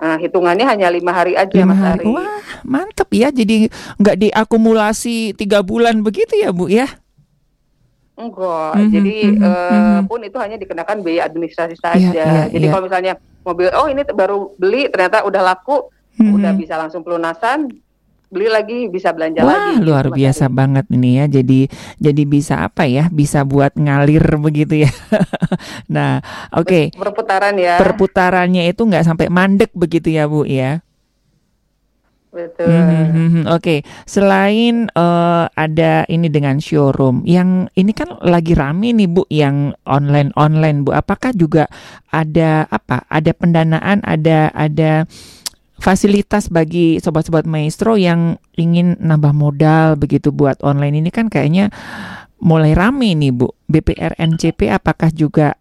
Nah, 0.03 0.19
hitungannya 0.19 0.67
hanya 0.67 0.91
lima 0.91 1.15
hari 1.15 1.39
aja, 1.39 1.55
lima 1.55 1.79
Mas 1.79 1.95
Ari. 1.95 2.11
Wah, 2.11 2.43
mantep 2.67 3.07
ya. 3.15 3.31
Jadi 3.31 3.71
nggak 4.03 4.17
diakumulasi 4.19 5.31
tiga 5.39 5.63
bulan 5.63 6.03
begitu 6.03 6.35
ya, 6.43 6.51
Bu 6.51 6.67
ya? 6.67 6.91
Enggak. 8.19 8.75
Mm 8.75 8.83
-hmm, 8.83 8.91
Jadi 8.91 9.17
mm 9.31 9.35
-hmm, 9.39 9.47
uh, 9.47 10.01
pun 10.11 10.21
itu 10.27 10.37
hanya 10.43 10.59
dikenakan 10.59 11.07
biaya 11.07 11.31
administrasi 11.31 11.79
iya, 11.79 11.83
saja. 11.87 12.11
Yeah, 12.11 12.27
yeah, 12.35 12.47
Jadi 12.51 12.65
yeah. 12.67 12.73
kalau 12.75 12.85
misalnya 12.91 13.13
mobil, 13.47 13.71
oh 13.71 13.87
ini 13.87 14.03
baru 14.11 14.51
beli, 14.59 14.91
ternyata 14.91 15.23
udah 15.23 15.43
laku, 15.55 15.87
mm 15.87 16.19
-hmm. 16.19 16.35
udah 16.35 16.53
bisa 16.59 16.75
langsung 16.75 17.07
pelunasan, 17.07 17.71
beli 18.33 18.49
lagi 18.49 18.89
bisa 18.89 19.13
belanja 19.13 19.45
Wah, 19.45 19.53
lagi. 19.53 19.85
Gitu, 19.85 19.85
luar 19.85 20.07
gitu, 20.09 20.17
biasa 20.17 20.45
banget 20.49 20.87
ini 20.89 21.11
ya. 21.21 21.25
Jadi 21.29 21.61
jadi 22.01 22.23
bisa 22.25 22.55
apa 22.65 22.89
ya? 22.89 23.13
Bisa 23.13 23.45
buat 23.45 23.77
ngalir 23.77 24.25
begitu 24.49 24.89
ya. 24.89 24.91
nah, 25.93 26.25
oke. 26.57 26.67
Okay. 26.67 26.85
Perputaran 26.97 27.55
ya. 27.61 27.77
Perputarannya 27.77 28.65
itu 28.73 28.89
nggak 28.89 29.05
sampai 29.05 29.29
mandek 29.29 29.71
begitu 29.77 30.09
ya, 30.09 30.25
Bu 30.25 30.49
ya. 30.49 30.81
Betul. 32.33 32.65
Mm 32.65 32.89
-hmm, 33.13 33.45
Oke, 33.53 33.61
okay. 33.61 33.79
selain 34.09 34.89
uh, 34.97 35.45
ada 35.53 36.09
ini 36.09 36.33
dengan 36.33 36.57
showroom, 36.57 37.29
yang 37.29 37.69
ini 37.77 37.93
kan 37.93 38.09
lagi 38.25 38.57
rame 38.57 38.97
nih 38.97 39.05
Bu, 39.05 39.29
yang 39.29 39.77
online 39.85 40.33
online 40.41 40.81
Bu. 40.81 40.97
Apakah 40.97 41.37
juga 41.37 41.69
ada 42.09 42.65
apa? 42.73 43.05
Ada 43.13 43.37
pendanaan, 43.37 44.01
ada 44.01 44.49
ada 44.57 45.05
fasilitas 45.83 46.47
bagi 46.47 47.03
sobat-sobat 47.03 47.43
maestro 47.43 47.99
yang 47.99 48.39
ingin 48.55 48.95
nambah 49.03 49.35
modal 49.35 49.99
begitu 49.99 50.31
buat 50.31 50.63
online 50.63 51.03
ini 51.03 51.11
kan 51.11 51.27
kayaknya 51.27 51.75
mulai 52.39 52.71
rame 52.79 53.19
nih 53.19 53.35
Bu. 53.35 53.51
BPR 53.67 54.15
NCP 54.15 54.71
apakah 54.71 55.11
juga 55.11 55.59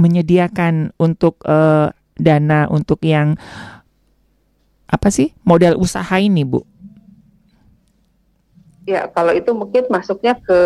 menyediakan 0.00 0.96
untuk 0.96 1.44
uh, 1.44 1.92
dana 2.16 2.64
untuk 2.72 3.04
yang 3.04 3.36
apa 4.88 5.12
sih 5.12 5.36
modal 5.44 5.76
usaha 5.76 6.16
ini 6.16 6.48
Bu? 6.48 6.64
Ya, 8.88 9.04
kalau 9.12 9.36
itu 9.36 9.52
mungkin 9.52 9.84
masuknya 9.92 10.32
ke 10.40 10.60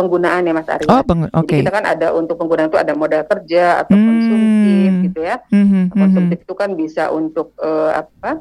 penggunaan 0.00 0.48
ya 0.48 0.56
Mas 0.56 0.64
Ari. 0.64 0.88
Oh, 0.88 1.04
oke. 1.04 1.28
Okay. 1.44 1.60
Jadi 1.60 1.68
kita 1.68 1.72
kan 1.76 1.84
ada 1.84 2.08
untuk 2.16 2.40
penggunaan 2.40 2.72
itu 2.72 2.80
ada 2.80 2.96
modal 2.96 3.20
kerja 3.28 3.84
atau 3.84 4.00
hmm. 4.00 4.06
konsumtif 4.08 4.90
gitu 5.12 5.20
ya. 5.20 5.36
Hmm, 5.52 5.60
hmm, 5.60 5.68
hmm 5.68 5.86
konsumtif 5.92 6.38
hmm. 6.40 6.44
itu 6.48 6.54
kan 6.56 6.70
bisa 6.72 7.12
untuk 7.12 7.52
uh, 7.60 8.00
apa? 8.00 8.40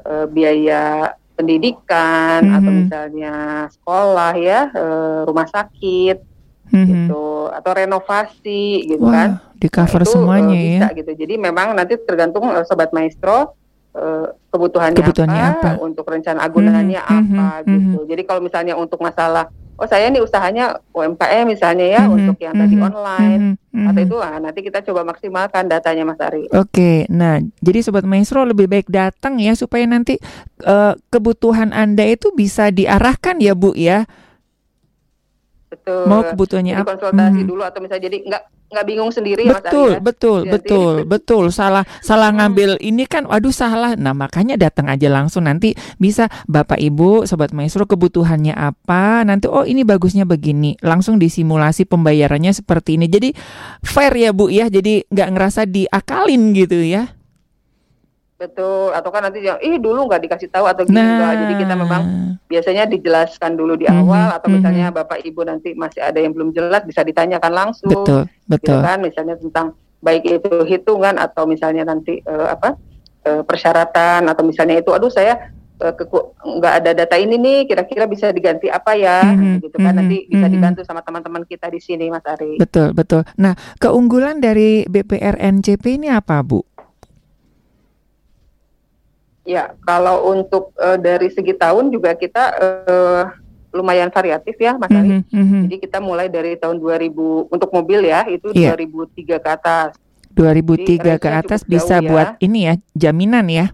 Uh, 0.00 0.24
biaya 0.30 1.12
pendidikan 1.34 2.46
hmm. 2.46 2.56
atau 2.62 2.70
misalnya 2.70 3.34
sekolah 3.74 4.32
ya, 4.38 4.60
uh, 4.70 5.20
rumah 5.26 5.50
sakit 5.50 6.22
hmm. 6.70 6.86
gitu 6.86 7.50
atau 7.50 7.70
renovasi 7.74 8.86
gitu 8.86 9.02
Wah, 9.02 9.12
kan. 9.12 9.30
Di 9.58 9.66
cover 9.66 10.00
nah, 10.00 10.06
itu, 10.06 10.14
semuanya 10.14 10.54
uh, 10.54 10.62
bisa, 10.62 10.86
ya. 10.86 10.98
gitu. 11.02 11.12
Jadi 11.26 11.34
memang 11.42 11.74
nanti 11.74 11.98
tergantung 12.06 12.46
uh, 12.46 12.62
sobat 12.62 12.94
maestro 12.94 13.58
uh, 13.94 14.26
kebutuhannya, 14.50 15.02
kebutuhannya 15.02 15.42
apa, 15.56 15.68
apa, 15.76 15.82
untuk 15.82 16.06
rencana 16.06 16.42
agunannya 16.44 17.00
mm 17.00 17.06
-hmm, 17.06 17.16
apa 17.16 17.46
mm 17.62 17.64
-hmm, 17.64 17.74
gitu. 17.74 17.98
Jadi 18.10 18.22
kalau 18.26 18.40
misalnya 18.42 18.74
untuk 18.78 18.98
masalah 19.02 19.50
oh 19.80 19.88
saya 19.88 20.12
nih 20.12 20.20
usahanya 20.20 20.76
UMKM 20.92 21.48
misalnya 21.48 21.86
ya 21.88 22.02
mm 22.04 22.06
-hmm, 22.06 22.16
untuk 22.20 22.36
yang 22.44 22.52
mm 22.52 22.60
-hmm, 22.60 22.72
tadi 22.76 22.76
online 22.84 23.40
mm 23.40 23.56
-hmm, 23.56 23.88
atau 23.88 24.00
itu 24.04 24.16
ah, 24.20 24.36
nanti 24.36 24.60
kita 24.60 24.78
coba 24.84 25.00
maksimalkan 25.08 25.64
datanya 25.72 26.04
Mas 26.04 26.20
Ari. 26.20 26.52
Oke, 26.52 26.68
okay, 26.68 26.96
nah 27.08 27.40
jadi 27.64 27.80
sobat 27.80 28.04
maestro 28.04 28.44
lebih 28.44 28.68
baik 28.68 28.92
datang 28.92 29.40
ya 29.40 29.56
supaya 29.56 29.88
nanti 29.88 30.20
uh, 30.68 30.92
kebutuhan 31.08 31.72
Anda 31.72 32.04
itu 32.04 32.30
bisa 32.36 32.68
diarahkan 32.68 33.40
ya 33.40 33.56
Bu 33.56 33.72
ya. 33.72 34.04
Betul. 35.70 36.02
Mau 36.10 36.26
kebutuhannya 36.26 36.74
apa? 36.82 36.98
Konsultasi 36.98 37.46
hmm. 37.46 37.48
dulu 37.48 37.62
atau 37.62 37.78
misalnya 37.78 38.10
jadi 38.10 38.18
nggak 38.26 38.42
nggak 38.70 38.86
bingung 38.86 39.10
sendiri 39.10 39.50
betul 39.50 39.90
ya, 39.90 39.98
Mas 39.98 40.06
betul 40.06 40.38
Jadi, 40.42 40.52
betul 40.54 40.94
betul. 41.06 41.44
Salah 41.54 41.82
salah 42.02 42.30
hmm. 42.30 42.38
ngambil 42.42 42.70
ini 42.82 43.06
kan 43.06 43.22
waduh 43.30 43.54
salah. 43.54 43.94
Nah 43.94 44.10
makanya 44.10 44.58
datang 44.58 44.90
aja 44.90 45.06
langsung. 45.06 45.46
Nanti 45.46 45.78
bisa 46.02 46.26
bapak 46.50 46.82
ibu 46.82 47.22
sobat 47.22 47.54
maestro 47.54 47.86
kebutuhannya 47.86 48.50
apa? 48.50 49.22
Nanti 49.22 49.46
oh 49.46 49.62
ini 49.62 49.86
bagusnya 49.86 50.26
begini. 50.26 50.74
Langsung 50.82 51.22
disimulasi 51.22 51.86
pembayarannya 51.86 52.50
seperti 52.50 52.98
ini. 52.98 53.06
Jadi 53.06 53.30
fair 53.86 54.10
ya 54.18 54.34
bu 54.34 54.50
ya. 54.50 54.66
Jadi 54.66 55.06
nggak 55.06 55.28
ngerasa 55.38 55.70
diakalin 55.70 56.50
gitu 56.50 56.82
ya 56.82 57.19
Betul, 58.40 58.96
atau 58.96 59.10
kan 59.12 59.20
nanti 59.28 59.44
yang 59.44 59.60
ih 59.60 59.76
dulu 59.76 60.08
nggak 60.08 60.24
dikasih 60.24 60.48
tahu 60.48 60.64
atau 60.64 60.88
gini 60.88 60.96
Nah. 60.96 61.36
Jadi 61.36 61.54
kita 61.60 61.76
memang 61.76 62.02
biasanya 62.48 62.88
dijelaskan 62.88 63.52
dulu 63.52 63.76
di 63.76 63.84
Mhm, 63.84 64.00
awal 64.00 64.28
atau 64.32 64.48
misalnya 64.48 64.88
mhm. 64.88 64.96
Bapak 64.96 65.20
Ibu 65.20 65.44
nanti 65.44 65.76
masih 65.76 66.00
ada 66.00 66.16
yang 66.16 66.32
belum 66.32 66.56
jelas 66.56 66.80
bisa 66.88 67.04
ditanyakan 67.04 67.52
langsung. 67.52 67.92
Betul, 67.92 68.24
Gitu 68.48 68.64
betul. 68.64 68.80
kan 68.80 68.98
misalnya 69.04 69.36
tentang 69.36 69.76
baik 70.00 70.24
itu 70.24 70.64
hitungan 70.64 71.20
atau 71.20 71.44
misalnya 71.44 71.84
nanti 71.84 72.24
eh, 72.24 72.48
apa 72.48 72.80
eh, 73.28 73.44
persyaratan 73.44 74.24
atau 74.32 74.42
misalnya 74.48 74.80
itu 74.80 74.88
aduh 74.96 75.12
saya 75.12 75.52
eh, 75.76 75.92
nggak 76.40 76.74
ada 76.80 76.90
data 76.96 77.16
ini 77.20 77.36
nih 77.36 77.58
kira-kira 77.68 78.08
bisa 78.08 78.32
diganti 78.32 78.72
apa 78.72 78.96
ya 78.96 79.20
Mhm, 79.20 79.68
gitu 79.68 79.76
kan 79.76 79.92
mhm, 79.92 79.98
nanti 80.00 80.16
bisa 80.24 80.46
mhm. 80.48 80.52
dibantu 80.56 80.80
sama 80.88 81.04
teman-teman 81.04 81.44
kita 81.44 81.68
di 81.68 81.80
sini 81.84 82.08
Mas 82.08 82.24
Ari. 82.24 82.56
Betul, 82.56 82.96
betul. 82.96 83.28
Nah, 83.36 83.52
keunggulan 83.76 84.40
dari 84.40 84.88
BPR 84.88 85.36
NCP 85.36 86.00
ini 86.00 86.08
apa, 86.08 86.40
Bu? 86.40 86.64
Ya, 89.50 89.74
kalau 89.82 90.30
untuk 90.30 90.70
eh, 90.78 90.94
dari 90.94 91.26
segi 91.26 91.58
tahun 91.58 91.90
juga 91.90 92.14
kita 92.14 92.54
eh, 92.54 93.22
lumayan 93.74 94.06
variatif 94.14 94.54
ya, 94.62 94.78
Mas 94.78 94.94
Ari. 94.94 95.10
Mhm, 95.10 95.22
mhm. 95.26 95.60
Jadi 95.66 95.76
kita 95.82 95.98
mulai 95.98 96.30
dari 96.30 96.54
tahun 96.54 96.78
2000 96.78 97.50
untuk 97.50 97.70
mobil 97.74 98.06
ya, 98.06 98.22
itu 98.30 98.54
Iya. 98.54 98.78
2003 98.78 99.42
ke 99.42 99.48
atas. 99.50 99.90
2003 100.30 101.18
ke 101.18 101.26
range-nya 101.26 101.42
atas 101.42 101.60
bisa 101.66 101.98
jauh 101.98 102.06
ya. 102.06 102.10
buat 102.14 102.28
ini 102.38 102.58
ya, 102.62 102.74
jaminan 102.94 103.46
ya. 103.50 103.66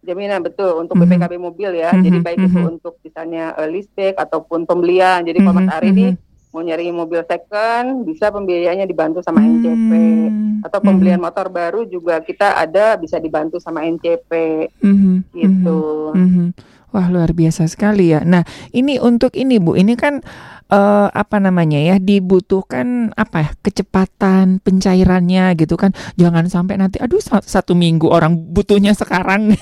Jaminan 0.00 0.40
betul 0.40 0.72
untuk 0.80 0.96
Mhm. 0.96 1.04
BPKB 1.04 1.34
mobil 1.36 1.70
ya. 1.76 1.92
Mhm, 1.92 2.00
Jadi 2.00 2.18
baik 2.20 2.38
itu 2.40 2.58
mhm. 2.60 2.70
untuk 2.76 2.94
misalnya 3.00 3.52
eh, 3.56 3.68
leaseback 3.68 4.16
ataupun 4.16 4.64
pembelian. 4.64 5.20
Jadi 5.20 5.38
kalau 5.40 5.52
Mhm, 5.52 5.60
Mas 5.64 5.74
Ari 5.76 5.86
ini 5.92 6.06
mhm. 6.12 6.23
Mau 6.54 6.62
nyari 6.62 6.94
mobil 6.94 7.18
second, 7.26 8.06
bisa 8.06 8.30
pembiayaannya 8.30 8.86
dibantu 8.86 9.18
sama 9.26 9.42
NCP. 9.42 9.90
Hmm, 9.90 10.62
Atau 10.62 10.78
pembelian 10.78 11.18
motor 11.18 11.50
baru 11.50 11.82
juga 11.82 12.22
kita 12.22 12.54
ada 12.54 12.94
bisa 12.94 13.18
dibantu 13.18 13.58
sama 13.58 13.82
NCP 13.82 14.30
mhm, 14.78 15.34
gitu. 15.34 16.14
mhm, 16.14 16.22
mhm. 16.22 16.46
Wah, 16.94 17.10
luar 17.10 17.34
biasa 17.34 17.66
sekali 17.66 18.14
ya. 18.14 18.22
Nah, 18.22 18.46
ini 18.70 19.02
untuk 19.02 19.34
ini 19.34 19.58
Bu, 19.58 19.74
ini 19.74 19.98
kan 19.98 20.22
eh, 20.70 21.08
apa 21.10 21.42
namanya 21.42 21.74
ya, 21.82 21.98
dibutuhkan 21.98 23.10
apa 23.18 23.36
ya, 23.42 23.50
kecepatan 23.66 24.62
pencairannya 24.62 25.58
gitu 25.58 25.74
kan. 25.74 25.90
Jangan 26.14 26.46
sampai 26.46 26.78
nanti 26.78 27.02
aduh 27.02 27.18
sa- 27.18 27.42
satu 27.42 27.74
minggu 27.74 28.06
orang 28.06 28.38
butuhnya 28.38 28.94
sekarang. 28.94 29.58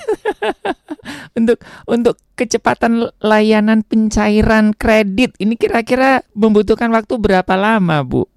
untuk 1.37 1.57
untuk 1.89 2.21
kecepatan 2.37 3.09
layanan 3.17 3.81
pencairan 3.81 4.77
kredit 4.77 5.33
ini 5.41 5.57
kira-kira 5.57 6.21
membutuhkan 6.37 6.93
waktu 6.93 7.17
berapa 7.17 7.57
lama, 7.57 8.05
Bu? 8.05 8.29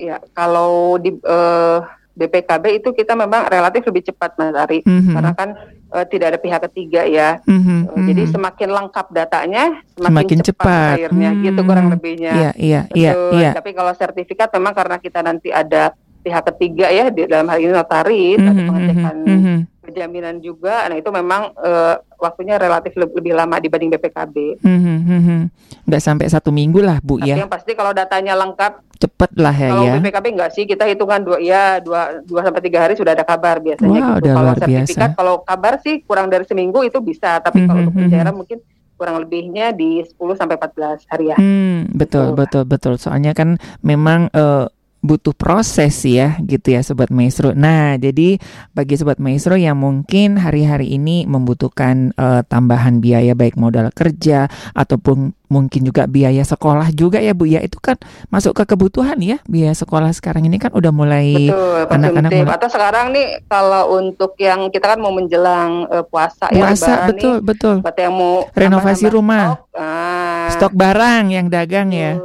Ya, 0.00 0.16
kalau 0.32 0.96
di 0.96 1.12
eh, 1.12 1.78
BPKB 2.12 2.84
itu 2.84 2.88
kita 2.92 3.16
memang 3.16 3.48
relatif 3.48 3.84
lebih 3.88 4.12
cepat 4.12 4.36
Mas 4.36 4.52
Ari. 4.56 4.84
Mhm, 4.84 5.12
Karena 5.12 5.32
kan 5.32 5.50
eh, 5.92 6.06
tidak 6.08 6.26
ada 6.32 6.38
pihak 6.38 6.60
ketiga 6.70 7.04
ya. 7.04 7.38
mhm, 7.44 7.78
Eh, 7.86 8.02
Jadi 8.08 8.22
mhm. 8.24 8.32
semakin 8.32 8.68
lengkap 8.72 9.06
datanya, 9.10 9.64
semakin, 9.92 10.08
Semakin 10.08 10.38
cepat, 10.40 10.66
cepat. 10.66 10.94
cairnya, 10.98 11.30
Hmm. 11.30 11.42
gitu 11.42 11.60
kurang 11.62 11.86
lebihnya. 11.88 12.32
Iya, 12.32 12.50
iya, 12.56 12.80
iya, 12.92 13.12
iya. 13.30 13.50
Tapi 13.52 13.70
kalau 13.72 13.92
sertifikat 13.92 14.48
memang 14.50 14.72
karena 14.72 14.96
kita 14.96 15.20
nanti 15.20 15.48
ada 15.48 15.92
pihak 16.22 16.44
ketiga 16.54 16.86
ya 16.86 17.10
di 17.10 17.26
dalam 17.26 17.46
hal 17.46 17.58
ini 17.58 17.70
notaris, 17.70 18.38
ada 18.38 18.52
Mhm, 18.52 18.66
pengecekan 18.66 19.16
mhm, 19.20 19.36
mhm. 19.36 19.56
jaminan 19.90 20.36
juga. 20.38 20.86
Nah 20.86 20.96
itu 20.96 21.10
memang 21.10 21.52
eh, 21.54 21.94
waktunya 22.22 22.54
relatif 22.54 22.94
le- 22.94 23.10
lebih 23.10 23.34
lama 23.34 23.58
dibanding 23.58 23.90
BPKB. 23.90 24.62
Mhm, 24.62 24.96
mhm. 25.02 25.38
Nggak 25.82 25.98
sampai 26.00 26.26
satu 26.26 26.48
minggu 26.48 26.78
lah 26.78 27.02
Bu 27.02 27.18
Tapi 27.18 27.28
ya, 27.28 27.42
yang 27.42 27.50
pasti 27.50 27.74
kalau 27.74 27.90
datanya 27.90 28.32
lengkap, 28.32 28.94
cepet 28.96 29.30
lah 29.34 29.50
ya 29.50 29.68
kalau 29.68 29.82
ya. 29.84 29.92
BPKB 29.98 30.26
enggak 30.30 30.50
sih 30.52 30.62
kita 30.62 30.86
hitungan 30.86 31.18
dua 31.20 31.36
ya 31.36 31.62
dua 31.76 32.22
dua 32.22 32.40
sampai 32.40 32.62
tiga 32.62 32.78
hari 32.80 32.94
sudah 32.94 33.12
ada 33.12 33.22
kabar 33.22 33.58
biasanya 33.58 33.90
Wah, 34.00 34.14
gitu. 34.16 34.30
Kalau 34.30 34.46
luar 34.46 34.56
sertifikat 34.56 34.86
biasa. 35.10 35.18
kalau 35.18 35.34
kabar 35.42 35.74
sih 35.76 35.94
kurang 36.00 36.26
dari 36.28 36.44
seminggu 36.44 36.78
itu 36.80 36.98
bisa, 36.98 37.36
tapi 37.38 37.66
kalau 37.66 37.76
Mhm, 37.76 37.84
untuk 37.84 37.94
mhm. 37.96 38.02
pencairan 38.06 38.34
mungkin 38.36 38.58
kurang 38.94 39.16
lebihnya 39.18 39.74
di 39.74 39.98
10 40.00 40.14
sampai 40.32 40.54
14 40.54 41.02
hari 41.04 41.24
ya. 41.26 41.36
Hmm, 41.36 41.90
betul, 41.90 42.30
Betul. 42.30 42.38
betul, 42.38 42.62
betul. 42.64 42.94
Soalnya 42.96 43.34
kan 43.34 43.54
memang 43.80 44.30
eh, 44.30 44.70
butuh 45.02 45.34
proses 45.34 45.98
ya, 46.06 46.38
gitu 46.40 46.70
ya, 46.70 46.80
sobat 46.80 47.10
maestro. 47.10 47.50
Nah, 47.52 47.98
jadi 47.98 48.38
bagi 48.70 48.94
sobat 48.94 49.18
maestro 49.18 49.58
yang 49.58 49.74
mungkin 49.74 50.38
hari-hari 50.38 50.94
ini 50.94 51.26
membutuhkan 51.26 52.14
eh, 52.14 52.42
tambahan 52.46 53.02
biaya 53.02 53.34
baik 53.34 53.58
modal 53.58 53.90
kerja 53.90 54.46
ataupun 54.72 55.34
mungkin 55.50 55.84
juga 55.84 56.08
biaya 56.08 56.40
sekolah 56.40 56.94
juga 56.94 57.18
ya 57.18 57.34
Bu 57.34 57.44
ya, 57.44 57.60
itu 57.60 57.76
kan 57.76 57.98
masuk 58.30 58.56
ke 58.56 58.72
kebutuhan 58.72 59.18
ya, 59.18 59.36
biaya 59.44 59.74
sekolah 59.74 60.14
sekarang 60.14 60.46
ini 60.46 60.56
kan 60.56 60.70
udah 60.70 60.88
mulai 60.88 61.50
Betul, 61.50 61.92
anak-anak 61.92 62.30
mulai- 62.32 62.54
Atau 62.56 62.68
sekarang 62.70 63.06
nih 63.10 63.26
kalau 63.46 63.98
untuk 63.98 64.32
yang 64.38 64.70
kita 64.70 64.86
kan 64.86 65.02
mau 65.02 65.10
menjelang 65.10 65.90
eh, 65.90 66.06
puasa, 66.06 66.46
ya 66.48 66.72
puasa, 66.72 67.10
betul, 67.10 67.36
nih, 67.36 67.44
betul. 67.44 67.76
buat 67.82 67.96
yang 67.98 68.14
mau 68.14 68.46
Renovasi 68.54 69.10
rumah. 69.10 69.58
stok, 69.58 69.76
ah, 69.76 70.48
Stok 70.54 70.72
barang 70.72 71.24
yang 71.28 71.50
dagang 71.50 71.90
ya. 71.90 72.16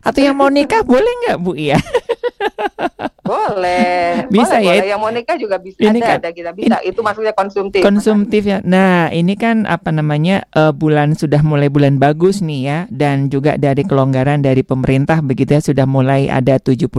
Atau 0.00 0.20
yang 0.20 0.36
mau 0.36 0.46
nikah 0.48 0.84
boleh 0.84 1.08
nggak 1.24 1.38
Bu 1.40 1.56
ya? 1.56 1.78
Boleh, 3.24 4.28
Bisa 4.28 4.60
boleh, 4.60 4.62
ya? 4.62 4.72
boleh. 4.76 4.86
Yang 4.92 5.00
mau 5.00 5.10
nikah 5.10 5.36
juga 5.40 5.56
bisa 5.56 5.80
Ini 5.80 5.96
ada, 5.96 6.04
kan- 6.04 6.18
ada 6.20 6.30
kita 6.30 6.50
bisa. 6.52 6.76
Itu 6.84 7.00
maksudnya 7.00 7.32
konsumtif. 7.32 7.80
Konsumtif 7.80 8.42
ya. 8.44 8.58
Nah, 8.60 9.08
ini 9.08 9.32
kan 9.34 9.64
apa 9.64 9.88
namanya 9.88 10.44
eh, 10.52 10.72
bulan 10.76 11.16
sudah 11.16 11.40
mulai 11.40 11.72
bulan 11.72 11.96
bagus 11.96 12.44
nih 12.44 12.60
ya 12.60 12.78
dan 12.92 13.32
juga 13.32 13.56
dari 13.56 13.82
kelonggaran 13.82 14.44
dari 14.44 14.60
pemerintah 14.60 15.24
begitu 15.24 15.56
ya 15.56 15.62
sudah 15.64 15.86
mulai 15.88 16.28
ada 16.28 16.60
70% 16.60 16.92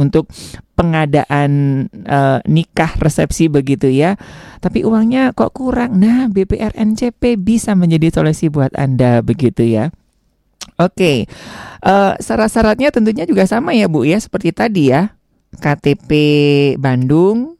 untuk 0.00 0.32
pengadaan 0.72 1.50
eh, 1.92 2.38
nikah 2.48 2.96
resepsi 2.96 3.52
begitu 3.52 3.92
ya. 3.92 4.16
Tapi 4.64 4.88
uangnya 4.88 5.36
kok 5.36 5.52
kurang. 5.52 6.00
Nah, 6.00 6.32
BPR 6.32 6.72
NCP 6.74 7.36
bisa 7.36 7.76
menjadi 7.76 8.08
solusi 8.08 8.48
buat 8.48 8.72
Anda 8.72 9.20
begitu 9.20 9.68
ya. 9.68 9.92
Oke. 10.78 11.26
Eh, 11.78 12.12
syarat-syaratnya 12.22 12.90
tentunya 12.94 13.24
juga 13.26 13.46
sama 13.46 13.74
ya, 13.74 13.86
Bu 13.90 14.06
ya, 14.06 14.18
seperti 14.18 14.50
tadi 14.54 14.94
ya. 14.94 15.14
KTP 15.48 16.10
Bandung, 16.76 17.58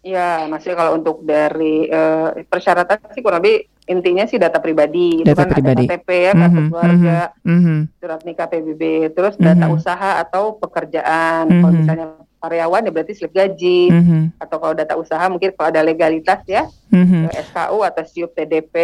Ya, 0.00 0.48
masih 0.48 0.72
kalau 0.72 0.96
untuk 0.96 1.20
dari 1.28 1.84
eh, 1.84 2.28
persyaratan 2.48 3.12
sih 3.12 3.20
kurang 3.20 3.44
lebih 3.44 3.68
intinya 3.90 4.24
sih 4.24 4.38
data 4.38 4.62
pribadi. 4.62 5.26
Data 5.26 5.42
kan 5.42 5.50
pribadi. 5.50 5.90
Ada 5.90 5.98
KTP 5.98 6.08
ya, 6.14 6.32
kartu 6.38 6.60
Mhm, 6.62 6.68
keluarga, 6.70 7.18
mhm, 7.42 7.76
surat 7.98 8.20
nikah 8.22 8.46
PBB, 8.46 8.82
terus 9.10 9.34
data 9.34 9.66
Mhm. 9.66 9.74
usaha 9.74 10.10
atau 10.22 10.54
pekerjaan. 10.54 11.50
Kalau 11.50 11.72
Mhm. 11.74 11.78
misalnya 11.82 12.06
karyawan 12.40 12.86
ya 12.86 12.90
berarti 12.94 13.12
slip 13.12 13.34
gaji. 13.34 13.82
mhm, 13.90 14.20
Atau 14.38 14.56
kalau 14.56 14.72
data 14.72 14.94
usaha 14.96 15.26
mungkin 15.26 15.52
kalau 15.52 15.68
ada 15.68 15.82
legalitas 15.82 16.40
ya, 16.46 16.64
mhm. 16.88 17.28
eh, 17.28 17.42
SKU 17.44 17.82
atau 17.82 18.02
SIUP 18.06 18.30
TDP. 18.32 18.74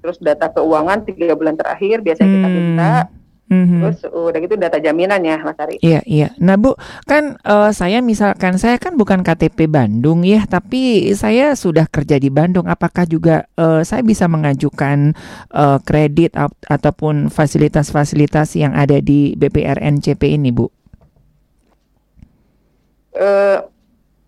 Terus 0.00 0.16
data 0.16 0.48
keuangan 0.48 1.04
tiga 1.04 1.36
bulan 1.36 1.54
terakhir 1.54 2.00
biasanya 2.00 2.30
kita 2.32 2.48
Hmm. 2.48 2.56
minta. 2.56 2.92
Mhm. 3.50 3.82
Terus 3.82 4.00
udah 4.14 4.38
gitu 4.38 4.54
data 4.54 4.78
jaminan 4.78 5.18
ya 5.26 5.42
Mas 5.42 5.58
Ari. 5.58 5.82
Iya, 5.82 6.06
iya. 6.06 6.30
Nah, 6.38 6.54
Bu, 6.54 6.78
kan 7.02 7.34
eh, 7.42 7.70
saya 7.74 7.98
misalkan 7.98 8.62
saya 8.62 8.78
kan 8.78 8.94
bukan 8.94 9.26
KTP 9.26 9.66
Bandung 9.66 10.22
ya, 10.22 10.46
tapi 10.46 11.10
saya 11.18 11.58
sudah 11.58 11.90
kerja 11.90 12.22
di 12.22 12.30
Bandung. 12.30 12.70
Apakah 12.70 13.10
juga 13.10 13.50
eh, 13.58 13.82
saya 13.82 14.06
bisa 14.06 14.30
mengajukan 14.30 15.18
eh, 15.50 15.78
kredit 15.82 16.38
ataupun 16.70 17.26
fasilitas-fasilitas 17.26 18.54
yang 18.54 18.70
ada 18.70 19.02
di 19.02 19.34
BPR 19.34 19.82
NCP 19.82 20.38
ini, 20.38 20.54
Bu? 20.54 20.70
Eh, 23.10 23.58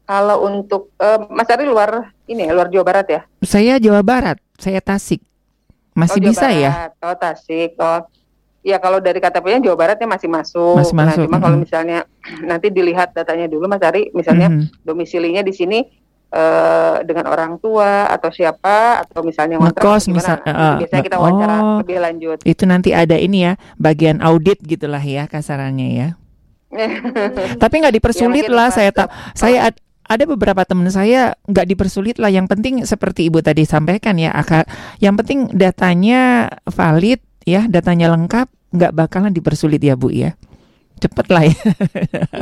kalau 0.02 0.50
untuk 0.50 0.90
eh, 0.98 1.22
Mas 1.30 1.46
Ari 1.46 1.62
luar 1.62 2.10
ini 2.26 2.50
ya, 2.50 2.58
luar 2.58 2.66
Jawa 2.66 2.84
Barat 2.84 3.06
ya? 3.06 3.20
Saya 3.38 3.78
Jawa 3.78 4.02
Barat, 4.02 4.42
saya 4.58 4.82
Tasik. 4.82 5.22
Masih 5.94 6.18
Oh, 6.18 6.22
Jawa 6.26 6.30
bisa 6.34 6.46
ya? 6.50 6.70
Barat. 6.74 6.92
Oh, 7.06 7.14
Tasik. 7.14 7.70
Oh. 7.78 8.02
Ya 8.62 8.78
kalau 8.78 9.02
dari 9.02 9.18
KTP-nya 9.18 9.58
Jawa 9.58 9.74
Baratnya 9.76 10.06
masih 10.06 10.30
masuk. 10.30 10.78
Masih 10.78 10.94
nah, 10.94 11.10
masuk, 11.10 11.26
cuma 11.26 11.42
kalau 11.42 11.58
mm-mm. 11.58 11.66
misalnya 11.66 11.98
nanti 12.50 12.70
dilihat 12.70 13.10
datanya 13.10 13.50
dulu 13.50 13.66
Mas 13.66 13.82
Ari, 13.82 14.14
misalnya 14.14 14.48
Mhm. 14.48 14.86
domisilinya 14.86 15.42
di 15.42 15.50
sini 15.50 15.78
eh, 16.32 16.96
dengan 17.04 17.28
orang 17.28 17.60
tua 17.60 18.08
atau 18.08 18.32
siapa 18.32 19.02
atau 19.04 19.20
misalnya 19.20 19.60
Ngekos 19.60 20.08
misal- 20.08 20.40
eh, 20.40 20.80
biasanya 20.80 21.02
kita 21.04 21.16
oh. 21.18 21.28
wawancara 21.28 21.54
lebih 21.84 21.98
lanjut. 22.00 22.38
Itu 22.46 22.64
nanti 22.64 22.96
ada 22.96 23.18
ini 23.18 23.44
ya, 23.44 23.52
bagian 23.76 24.22
audit 24.24 24.62
gitulah 24.64 25.02
ya 25.02 25.28
kasarannya 25.28 25.88
ya. 25.92 26.08
Tapi 27.62 27.74
nggak 27.84 27.92
dipersulit 27.92 28.48
Ya, 28.48 28.54
lah 28.54 28.72
pas- 28.72 28.76
saya 28.80 28.90
tak 28.94 29.08
saya 29.36 29.58
ad- 29.68 29.80
ada 30.08 30.24
beberapa 30.24 30.64
teman 30.64 30.88
saya 30.88 31.36
nggak 31.44 31.66
dipersulit 31.68 32.16
lah 32.16 32.28
yang 32.28 32.44
penting 32.44 32.84
seperti 32.84 33.28
ibu 33.28 33.40
tadi 33.40 33.64
sampaikan 33.64 34.16
ya 34.16 34.32
yang 34.98 35.14
penting 35.16 35.52
datanya 35.52 36.48
valid 36.64 37.20
ya 37.48 37.66
datanya 37.66 38.12
lengkap 38.14 38.48
nggak 38.72 38.92
bakalan 38.96 39.32
dipersulit 39.34 39.82
ya 39.82 39.94
bu 39.94 40.08
ya 40.10 40.32
cepet 41.02 41.26
lah 41.28 41.42
ya 41.50 41.58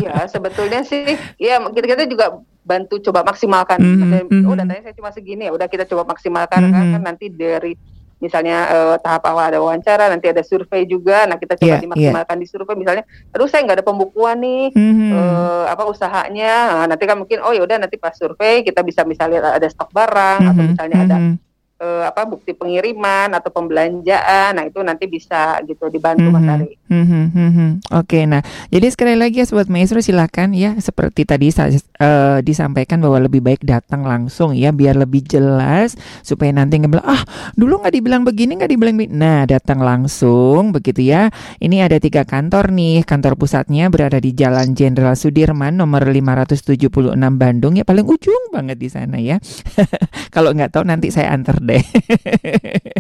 Iya, 0.05 0.29
sebetulnya 0.29 0.85
sih, 0.85 1.17
ya 1.41 1.57
kita 1.73 1.87
kita 1.97 2.05
juga 2.05 2.45
bantu 2.61 3.01
coba 3.01 3.25
maksimalkan. 3.25 3.81
Mhm, 3.81 3.89
Maksudnya, 3.89 4.23
mhm. 4.29 4.45
Oh, 4.49 4.55
datanya 4.57 4.83
saya 4.85 4.95
cuma 4.97 5.11
segini 5.17 5.49
ya, 5.49 5.53
udah 5.57 5.67
kita 5.67 5.89
coba 5.89 6.05
maksimalkan 6.13 6.69
Mhm. 6.69 6.73
kan, 6.73 6.85
kan 6.93 7.03
nanti 7.03 7.27
dari 7.33 7.73
misalnya 8.21 8.69
uh, 8.69 8.97
tahap 9.01 9.25
awal 9.33 9.49
ada 9.49 9.59
wawancara, 9.65 10.13
nanti 10.13 10.29
ada 10.29 10.45
survei 10.45 10.85
juga. 10.85 11.25
Nah 11.25 11.41
kita 11.41 11.57
coba 11.57 11.67
yeah, 11.67 11.81
iya. 11.81 11.85
dimaksimalkan 11.89 12.37
yeah. 12.37 12.43
di 12.45 12.47
survei. 12.53 12.77
Misalnya, 12.77 13.05
aduh 13.33 13.49
saya 13.49 13.65
nggak 13.65 13.81
ada 13.81 13.87
pembukuan 13.87 14.37
nih, 14.45 14.77
mm-hmm. 14.77 15.11
uh, 15.17 15.65
apa 15.73 15.83
usahanya. 15.89 16.85
Nah, 16.85 16.87
nanti 16.93 17.09
kan 17.09 17.17
mungkin, 17.17 17.41
oh 17.41 17.57
ya 17.57 17.65
udah 17.65 17.81
nanti 17.81 17.97
pas 17.97 18.13
survei 18.13 18.61
kita 18.61 18.85
bisa 18.85 19.09
misalnya 19.09 19.57
ada 19.57 19.65
stok 19.73 19.89
barang 19.89 20.39
mm-hmm. 20.45 20.53
atau 20.53 20.63
misalnya 20.69 20.99
mm-hmm. 21.01 21.17
ada 21.17 21.50
uh, 21.81 22.05
apa 22.07 22.29
bukti 22.29 22.53
pengiriman 22.53 23.33
atau 23.33 23.51
pembelanjaan. 23.51 24.61
Nah, 24.61 24.65
itu 24.69 24.79
nanti 24.85 25.09
bisa 25.09 25.59
gitu 25.65 25.89
dibantu 25.89 26.29
mm 26.29 26.31
-hmm. 26.31 26.37
Mas 26.37 26.47
mhm. 26.47 26.55
Ari. 26.55 26.71
Mm 26.91 27.05
-hmm. 27.05 27.25
mm 27.33 27.51
-hmm. 27.51 27.71
Oke, 27.97 28.07
okay, 28.07 28.23
nah 28.29 28.43
jadi 28.69 28.87
sekali 28.93 29.15
lagi 29.17 29.41
ya 29.43 29.47
sobat 29.49 29.73
maestro 29.73 29.99
silakan 30.05 30.53
ya 30.53 30.77
seperti 30.79 31.25
tadi 31.25 31.49
uh, 31.51 32.39
disampaikan 32.45 33.01
bahwa 33.01 33.25
lebih 33.25 33.41
baik 33.41 33.65
datang 33.65 34.05
langsung 34.05 34.53
ya 34.53 34.71
biar 34.71 34.95
lebih 34.95 35.25
jelas 35.25 35.97
supaya 36.21 36.53
nanti 36.53 36.79
nggak 36.79 36.93
bilang 36.93 37.09
ah 37.09 37.23
dulu 37.57 37.81
nggak 37.81 37.95
dibilang 37.97 38.23
begini 38.23 38.61
nggak 38.61 38.71
dibilang 38.71 38.97
begini. 39.01 39.17
Nah, 39.17 39.49
datang 39.49 39.81
langsung 39.81 40.71
begitu 40.77 41.01
ya. 41.03 41.33
Ini 41.59 41.89
ada 41.89 41.97
tiga 41.97 42.29
kantor 42.29 42.71
nih. 42.75 43.03
Kantor 43.09 43.41
pusatnya 43.41 43.89
berada 43.89 44.21
di 44.21 44.37
Jalan 44.37 44.77
Jenderal 44.77 45.17
Sudirman 45.17 45.81
nomor 45.81 46.05
576 46.05 47.17
Bandung 47.41 47.79
ya 47.79 47.85
paling 47.87 48.05
ujung 48.05 48.53
banget 48.53 48.77
di 48.77 48.89
sana 48.91 49.17
ya. 49.17 49.39
Kalau 50.35 50.53
nggak 50.53 50.75
tahu 50.75 50.85
nanti 50.85 51.09
saya 51.15 51.33
antar 51.33 51.63
deh. 51.71 51.83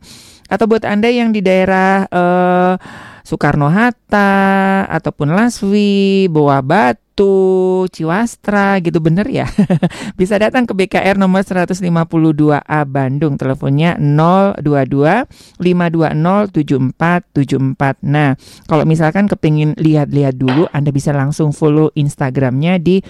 atau 0.51 0.67
buat 0.67 0.83
Anda 0.83 1.07
yang 1.11 1.31
di 1.31 1.39
daerah 1.43 2.07
uh, 2.11 2.75
Soekarno 3.21 3.69
Hatta 3.69 4.85
ataupun 4.89 5.33
Laswi, 5.33 6.27
Boa 6.27 6.61
Batu, 6.65 7.85
Ciwastra 7.89 8.81
gitu 8.81 8.97
bener 8.97 9.29
ya. 9.29 9.45
Bisa 10.19 10.41
datang 10.41 10.65
ke 10.65 10.73
BKR 10.73 11.17
nomor 11.17 11.45
152A 11.45 12.81
Bandung. 12.89 13.37
Teleponnya 13.37 13.97
022 13.99 15.61
520 15.61 16.51
7474. 16.51 18.01
Nah, 18.05 18.33
kalau 18.65 18.83
misalkan 18.85 19.29
kepingin 19.29 19.77
lihat-lihat 19.77 20.35
dulu, 20.37 20.65
Anda 20.73 20.89
bisa 20.93 21.13
langsung 21.13 21.53
follow 21.53 21.93
Instagramnya 21.93 22.81
di 22.81 23.01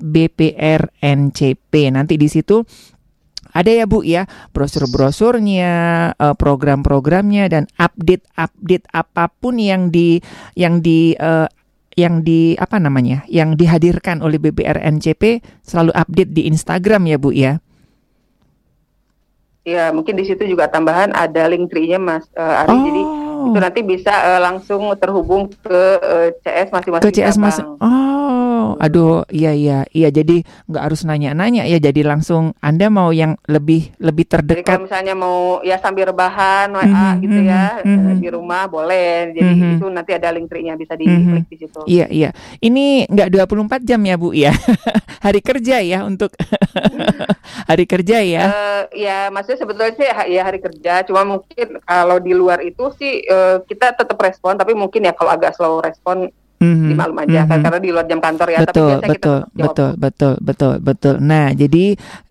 @bprncp. 0.00 1.72
Nanti 1.92 2.14
di 2.16 2.28
situ 2.28 2.64
ada 3.50 3.70
ya 3.70 3.84
Bu 3.86 4.02
ya 4.06 4.26
brosur-brosurnya, 4.54 5.72
uh, 6.16 6.34
program-programnya 6.34 7.50
dan 7.50 7.64
update-update 7.78 8.86
apa 8.94 9.30
pun 9.30 9.58
yang 9.58 9.90
di 9.90 10.22
yang 10.54 10.82
di 10.82 11.14
uh, 11.18 11.50
yang 11.98 12.22
di 12.22 12.54
apa 12.56 12.78
namanya 12.78 13.26
yang 13.26 13.58
dihadirkan 13.58 14.22
oleh 14.22 14.38
BBR 14.38 14.78
NCP 14.78 15.42
selalu 15.60 15.92
update 15.92 16.32
di 16.32 16.46
Instagram 16.46 17.10
ya 17.10 17.18
Bu 17.18 17.30
ya. 17.34 17.58
Ya 19.60 19.92
mungkin 19.92 20.16
di 20.16 20.24
situ 20.24 20.48
juga 20.48 20.72
tambahan 20.72 21.12
ada 21.12 21.44
link 21.50 21.68
tree-nya 21.68 22.00
Mas 22.00 22.24
uh, 22.32 22.64
Ari 22.64 22.72
oh. 22.72 22.80
jadi 22.80 23.02
itu 23.40 23.58
nanti 23.60 23.80
bisa 23.80 24.12
uh, 24.12 24.40
langsung 24.40 24.88
terhubung 25.00 25.48
ke 25.48 25.80
uh, 26.00 26.28
CS 26.44 26.68
masing-masing. 26.72 27.04
Ke 27.08 27.12
CS 27.12 27.36
masing. 27.40 27.66
Oh, 27.80 28.09
aduh, 28.78 29.26
iya 29.32 29.56
iya 29.56 29.88
iya. 29.90 30.08
Jadi 30.12 30.44
nggak 30.68 30.82
harus 30.82 31.02
nanya-nanya 31.02 31.66
ya. 31.66 31.80
Jadi 31.80 32.04
langsung 32.04 32.54
Anda 32.60 32.92
mau 32.92 33.10
yang 33.10 33.34
lebih 33.48 33.96
lebih 33.98 34.28
terdekat. 34.28 34.62
Jadi 34.62 34.68
kalau 34.68 34.84
misalnya 34.86 35.14
mau 35.16 35.64
ya 35.64 35.80
sambil 35.80 36.12
rebahan 36.12 36.70
WA 36.70 36.84
mm 36.84 36.92
-hmm, 36.92 37.22
gitu 37.24 37.40
ya 37.42 37.64
mm 37.82 37.96
-hmm. 37.96 38.14
di 38.20 38.28
rumah 38.30 38.62
boleh. 38.68 39.34
Jadi 39.34 39.50
mm 39.50 39.56
-hmm. 39.58 39.74
itu 39.80 39.86
nanti 39.90 40.10
ada 40.14 40.28
link 40.30 40.46
tree-nya 40.46 40.74
bisa 40.76 40.94
di 40.94 41.06
mm 41.08 41.20
-hmm. 41.20 41.38
di 41.48 41.56
situ. 41.56 41.80
Iya 41.88 42.06
iya. 42.12 42.30
Ini 42.60 43.08
nggak 43.08 43.28
24 43.34 43.88
jam 43.88 44.00
ya 44.04 44.14
Bu 44.20 44.30
ya. 44.36 44.52
hari 45.24 45.40
kerja 45.44 45.84
ya 45.84 46.04
untuk 46.04 46.32
hari 47.70 47.84
kerja 47.84 48.24
ya. 48.24 48.42
Uh, 48.48 48.82
ya 48.96 49.18
maksudnya 49.28 49.60
sebetulnya 49.64 49.92
sih 49.96 50.06
ya 50.32 50.42
hari 50.44 50.60
kerja. 50.60 51.04
Cuma 51.04 51.24
mungkin 51.24 51.80
kalau 51.84 52.18
di 52.20 52.32
luar 52.36 52.60
itu 52.64 52.92
sih 52.96 53.24
uh, 53.28 53.62
kita 53.64 53.96
tetap 53.96 54.16
respon 54.16 54.56
tapi 54.56 54.72
mungkin 54.72 55.04
ya 55.04 55.12
kalau 55.12 55.32
agak 55.32 55.56
slow 55.56 55.80
respon 55.80 56.32
mm-hmm. 56.60 56.88
dimaklum 56.92 57.18
aja 57.24 57.28
mm-hmm. 57.32 57.50
kan 57.50 57.58
karena 57.64 57.78
di 57.80 57.90
luar 57.90 58.06
jam 58.06 58.20
kantor 58.20 58.48
ya 58.52 58.58
betul, 58.62 58.90
tapi 59.00 59.08
betul, 59.16 59.38
kita 59.40 59.56
betul 59.56 59.90
betul 59.96 60.34
betul 60.40 60.74
betul 60.80 61.14
nah 61.18 61.46
jadi 61.56 61.84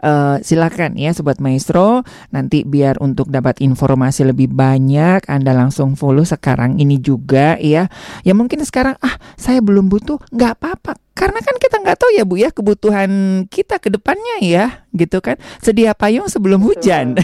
uh, 0.05 0.37
silakan 0.39 0.95
ya 0.95 1.11
sobat 1.11 1.41
maestro 1.43 2.05
nanti 2.29 2.63
biar 2.63 3.01
untuk 3.01 3.33
dapat 3.33 3.59
informasi 3.59 4.29
lebih 4.29 4.53
banyak 4.53 5.25
anda 5.27 5.51
langsung 5.51 5.97
follow 5.97 6.23
sekarang 6.23 6.77
ini 6.77 6.99
juga 7.01 7.57
ya. 7.59 7.89
Ya 8.21 8.33
mungkin 8.37 8.61
sekarang 8.61 8.95
ah 9.01 9.15
saya 9.35 9.59
belum 9.59 9.87
butuh. 9.89 10.21
Nggak 10.29 10.51
apa-apa 10.59 10.93
karena 11.19 11.43
kan 11.43 11.59
kita 11.59 11.83
nggak 11.83 11.99
tahu 11.99 12.15
ya 12.15 12.23
Bu 12.23 12.39
ya 12.39 12.47
kebutuhan 12.47 13.43
kita 13.51 13.83
ke 13.83 13.91
depannya 13.91 14.39
ya, 14.39 14.87
gitu 14.95 15.19
kan. 15.19 15.35
Sedia 15.59 15.91
payung 15.91 16.31
sebelum 16.31 16.63
hujan. 16.63 17.19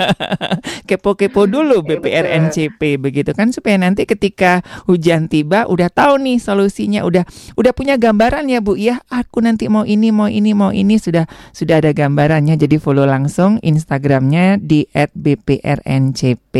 Kepo-kepo 0.88 1.44
dulu 1.44 1.84
BPR 1.84 2.24
NCP 2.24 2.96
begitu 2.96 3.36
kan 3.36 3.52
supaya 3.52 3.76
nanti 3.76 4.08
ketika 4.08 4.64
hujan 4.88 5.28
tiba 5.28 5.68
udah 5.68 5.92
tahu 5.92 6.16
nih 6.24 6.40
solusinya, 6.40 7.04
udah 7.04 7.28
udah 7.60 7.72
punya 7.76 8.00
gambaran 8.00 8.48
ya 8.48 8.64
Bu 8.64 8.80
ya. 8.80 9.04
Aku 9.12 9.44
nanti 9.44 9.68
mau 9.68 9.84
ini, 9.84 10.08
mau 10.08 10.32
ini, 10.32 10.56
mau 10.56 10.72
ini 10.72 10.96
sudah 10.96 11.28
sudah 11.52 11.84
ada 11.84 11.92
gambarannya. 11.92 12.56
Jadi 12.56 12.80
follow 12.80 13.04
langsung 13.04 13.60
Instagramnya 13.60 14.56
di 14.56 14.88
@bprncp. 14.96 16.54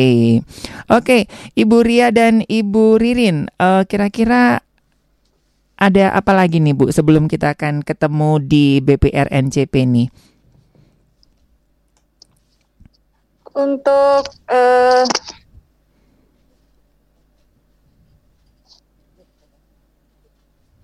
Oke, 0.92 1.32
Ibu 1.56 1.76
Ria 1.80 2.12
dan 2.12 2.44
Ibu 2.44 3.00
Ririn, 3.00 3.48
uh, 3.56 3.88
kira-kira 3.88 4.67
ada 5.78 6.10
apa 6.10 6.34
lagi 6.34 6.58
nih 6.58 6.74
Bu 6.74 6.90
sebelum 6.90 7.30
kita 7.30 7.54
akan 7.54 7.86
ketemu 7.86 8.42
di 8.42 8.82
BPR 8.82 9.30
NCP 9.30 9.74
nih? 9.86 10.08
Untuk 13.54 14.22
uh, 14.50 15.06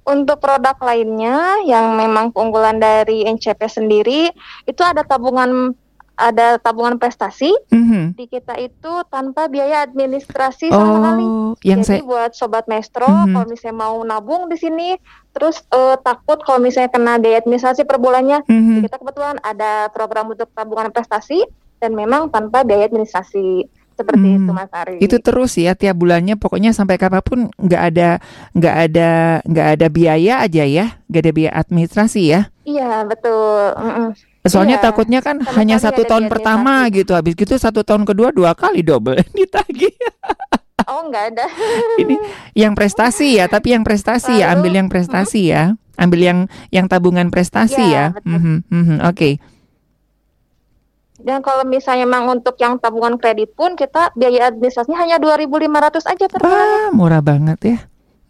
untuk 0.05 0.39
produk 0.39 0.79
lainnya 0.79 1.65
yang 1.67 1.99
memang 1.99 2.31
keunggulan 2.31 2.79
dari 2.79 3.27
NCP 3.27 3.61
sendiri 3.67 4.31
itu 4.69 4.83
ada 4.87 5.03
tabungan 5.03 5.75
ada 6.15 6.63
tabungan 6.63 6.95
prestasi 6.95 7.51
mm-hmm. 7.71 8.15
di 8.15 8.25
kita 8.31 8.55
itu 8.63 8.93
tanpa 9.11 9.51
biaya 9.51 9.83
administrasi 9.83 10.71
oh, 10.71 10.79
sama 10.79 10.95
sekali. 10.95 11.27
Yang 11.67 11.81
Jadi 11.83 11.91
saya... 11.91 12.03
buat 12.07 12.31
sobat 12.39 12.65
maestro 12.71 13.07
mm-hmm. 13.07 13.33
kalau 13.35 13.47
misalnya 13.51 13.77
mau 13.77 13.97
nabung 14.07 14.43
di 14.47 14.57
sini 14.59 14.89
terus 15.35 15.67
uh, 15.75 15.99
takut 15.99 16.39
kalau 16.47 16.63
misalnya 16.63 16.95
kena 16.95 17.19
biaya 17.19 17.43
administrasi 17.43 17.83
per 17.83 17.99
bulannya, 17.99 18.47
mm-hmm. 18.47 18.87
kita 18.87 18.97
kebetulan 19.03 19.37
ada 19.43 19.91
program 19.91 20.31
untuk 20.31 20.47
tabungan 20.55 20.95
prestasi 20.95 21.43
dan 21.83 21.99
memang 21.99 22.31
tanpa 22.31 22.63
biaya 22.63 22.87
administrasi 22.87 23.67
seperti 23.95 24.27
hmm, 24.27 24.39
itu 24.43 24.51
Mas 24.51 24.71
Ari. 24.75 24.99
Itu 24.99 25.23
terus 25.23 25.55
ya 25.55 25.79
tiap 25.79 25.95
bulannya 26.03 26.35
pokoknya 26.35 26.75
sampai 26.75 26.99
kapan 26.99 27.23
pun 27.23 27.39
nggak 27.55 27.83
ada 27.95 28.19
nggak 28.53 28.77
ada 28.91 29.11
nggak 29.47 29.69
ada 29.79 29.87
biaya 29.87 30.35
aja 30.43 30.65
ya, 30.67 30.87
nggak 31.07 31.23
ada 31.23 31.33
biaya 31.33 31.53
administrasi 31.55 32.23
ya. 32.27 32.41
Iya 32.65 33.05
betul. 33.05 33.77
Mm 33.77 33.93
-mm. 33.93 34.09
Soalnya 34.45 34.77
iya, 34.77 34.85
takutnya 34.85 35.21
kan 35.25 35.41
hanya 35.57 35.81
satu 35.81 36.05
tahun 36.05 36.29
pertama 36.29 36.85
gitu, 36.93 37.17
habis 37.17 37.33
gitu 37.33 37.57
satu 37.57 37.81
tahun 37.81 38.05
kedua 38.05 38.29
dua 38.29 38.53
kali 38.53 38.85
double 38.85 39.17
ditagih. 39.37 39.93
Oh 40.85 41.09
enggak 41.09 41.33
ada. 41.33 41.47
Ini 42.03 42.17
yang 42.53 42.77
prestasi 42.77 43.41
ya, 43.41 43.49
tapi 43.49 43.73
yang 43.73 43.85
prestasi 43.85 44.37
Lalu, 44.37 44.45
ya, 44.45 44.53
ambil 44.53 44.73
yang 44.77 44.89
prestasi 44.93 45.43
hmm? 45.49 45.53
ya, 45.53 45.63
ambil 45.97 46.21
yang 46.21 46.39
yang 46.69 46.87
tabungan 46.93 47.33
prestasi 47.33 47.81
ya. 47.81 48.13
ya. 48.13 48.25
Mm 48.29 48.39
-hmm, 48.41 48.57
mm 48.69 48.83
-hmm, 48.85 48.99
Oke. 49.09 49.17
Okay. 49.17 49.35
Dan 51.25 51.41
kalau 51.41 51.65
misalnya 51.65 52.05
memang 52.05 52.37
untuk 52.37 52.61
yang 52.61 52.77
tabungan 52.77 53.17
kredit 53.17 53.57
pun 53.57 53.81
kita 53.81 54.13
biaya 54.13 54.53
administrasinya 54.53 55.01
hanya 55.01 55.17
2.500 55.17 56.05
aja 56.05 56.27
per 56.29 56.41
bulan. 56.45 56.93
murah 56.93 57.25
banget 57.25 57.59
ya. 57.65 57.79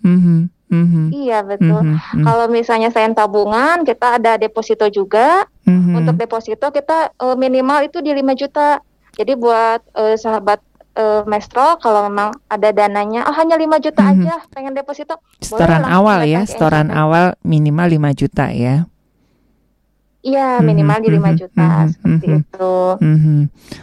Mm 0.06 0.18
-hmm. 0.22 0.38
Mm-hmm. 0.74 1.06
Iya 1.14 1.38
betul. 1.46 1.80
Mm-hmm. 1.86 2.24
Kalau 2.26 2.46
misalnya 2.50 2.90
saya 2.90 3.06
tabungan, 3.14 3.86
kita 3.86 4.18
ada 4.18 4.34
deposito 4.34 4.86
juga. 4.90 5.46
Mm-hmm. 5.64 5.94
Untuk 6.02 6.14
deposito 6.18 6.66
kita 6.74 7.14
uh, 7.22 7.36
minimal 7.38 7.86
itu 7.86 8.02
di 8.02 8.10
5 8.10 8.40
juta. 8.42 8.82
Jadi 9.14 9.32
buat 9.38 9.80
uh, 9.94 10.18
sahabat 10.18 10.58
uh, 10.98 11.22
Mestro 11.30 11.78
kalau 11.78 12.10
memang 12.10 12.34
ada 12.50 12.74
dananya, 12.74 13.30
oh 13.30 13.34
hanya 13.38 13.54
5 13.54 13.86
juta 13.86 14.02
mm-hmm. 14.02 14.22
aja 14.26 14.34
pengen 14.50 14.74
deposito. 14.74 15.14
Setoran 15.38 15.86
awal 15.86 16.26
ya, 16.26 16.42
setoran 16.42 16.90
awal 16.90 17.38
minimal 17.46 17.86
5 17.86 18.20
juta 18.20 18.50
ya. 18.50 18.90
Iya, 20.24 20.64
minimal 20.64 21.04
di 21.04 21.08
5 21.12 21.36
juta 21.36 21.68
mm-hmm. 21.68 21.92
seperti 21.92 22.26
itu. 22.32 22.76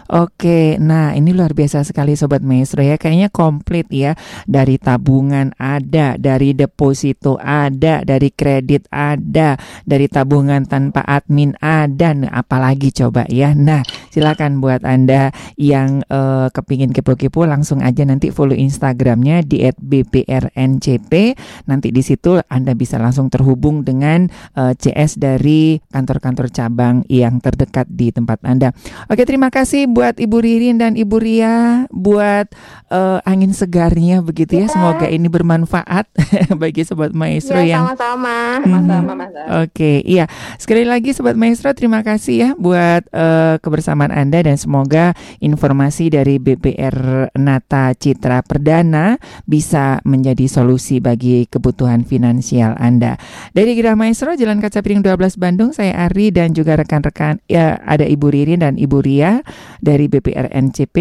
Oke, 0.09 0.81
nah 0.81 1.13
ini 1.13 1.37
luar 1.37 1.53
biasa 1.53 1.85
sekali 1.85 2.17
sobat 2.17 2.41
maestro 2.41 2.81
ya. 2.81 2.97
Kayaknya 2.97 3.29
komplit 3.29 3.85
ya. 3.93 4.17
Dari 4.49 4.81
tabungan 4.81 5.53
ada, 5.61 6.17
dari 6.17 6.57
deposito 6.57 7.37
ada, 7.37 8.01
dari 8.01 8.33
kredit 8.33 8.89
ada, 8.89 9.53
dari 9.85 10.09
tabungan 10.09 10.65
tanpa 10.65 11.05
admin 11.05 11.53
ada. 11.61 12.09
Nah, 12.17 12.33
apalagi 12.33 12.89
coba 12.89 13.29
ya. 13.29 13.53
Nah, 13.53 13.85
silakan 14.09 14.65
buat 14.65 14.81
Anda 14.81 15.29
yang 15.61 16.01
uh, 16.09 16.49
kepingin 16.49 16.89
kepo-kepo 16.89 17.45
langsung 17.45 17.85
aja 17.85 18.01
nanti 18.01 18.33
follow 18.33 18.57
Instagramnya 18.57 19.45
di 19.45 19.61
@bprncp. 19.77 21.37
Nanti 21.69 21.93
di 21.93 22.01
situ 22.01 22.41
Anda 22.49 22.73
bisa 22.73 22.97
langsung 22.97 23.29
terhubung 23.29 23.85
dengan 23.85 24.25
uh, 24.57 24.73
CS 24.73 25.21
dari 25.21 25.77
kantor-kantor 25.93 26.30
kantor 26.31 26.47
cabang 26.47 27.03
yang 27.11 27.43
terdekat 27.43 27.91
di 27.91 28.15
tempat 28.15 28.39
Anda. 28.47 28.71
Oke, 29.11 29.27
terima 29.27 29.51
kasih 29.51 29.91
buat 29.91 30.15
Ibu 30.15 30.37
Ririn 30.39 30.79
dan 30.79 30.95
Ibu 30.95 31.17
Ria 31.19 31.83
buat 31.91 32.47
uh, 32.87 33.19
angin 33.27 33.51
segarnya 33.51 34.23
begitu 34.23 34.55
ya. 34.55 34.65
ya. 34.65 34.67
Semoga 34.71 35.11
ini 35.11 35.27
bermanfaat 35.27 36.07
bagi 36.61 36.87
sobat 36.87 37.11
maestro 37.11 37.59
ya, 37.59 37.75
yang 37.75 37.91
sama-sama. 37.91 38.63
Sama-sama, 38.63 39.25
Oke, 39.67 39.99
iya. 40.07 40.31
Sekali 40.55 40.87
lagi 40.87 41.11
sobat 41.11 41.35
maestro 41.35 41.75
terima 41.75 41.99
kasih 41.99 42.35
ya 42.39 42.49
buat 42.55 43.03
uh, 43.11 43.59
kebersamaan 43.59 44.15
Anda 44.15 44.47
dan 44.47 44.55
semoga 44.55 45.11
informasi 45.43 46.13
dari 46.13 46.39
BPR 46.39 47.27
Nata 47.35 47.91
Citra 47.91 48.45
Perdana 48.45 49.19
bisa 49.43 49.99
menjadi 50.07 50.45
solusi 50.47 51.01
bagi 51.01 51.49
kebutuhan 51.49 52.05
finansial 52.05 52.77
Anda. 52.77 53.17
Dari 53.51 53.73
Gerah 53.73 53.97
Maestro 53.97 54.37
Jalan 54.37 54.61
Kaca 54.61 54.85
Piring 54.85 55.01
12 55.01 55.41
Bandung, 55.41 55.73
saya 55.73 56.05
Ari 56.05 56.20
dan 56.29 56.53
juga 56.53 56.77
rekan-rekan 56.77 57.41
ya 57.49 57.81
ada 57.81 58.05
Ibu 58.05 58.29
Ririn 58.29 58.61
dan 58.61 58.77
Ibu 58.77 59.01
Ria 59.01 59.41
dari 59.81 60.05
BPRNCP. 60.05 60.97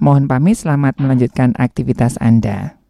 Mohon 0.00 0.24
pamit 0.32 0.56
selamat 0.56 0.96
melanjutkan 0.96 1.52
aktivitas 1.60 2.16
Anda. 2.16 2.81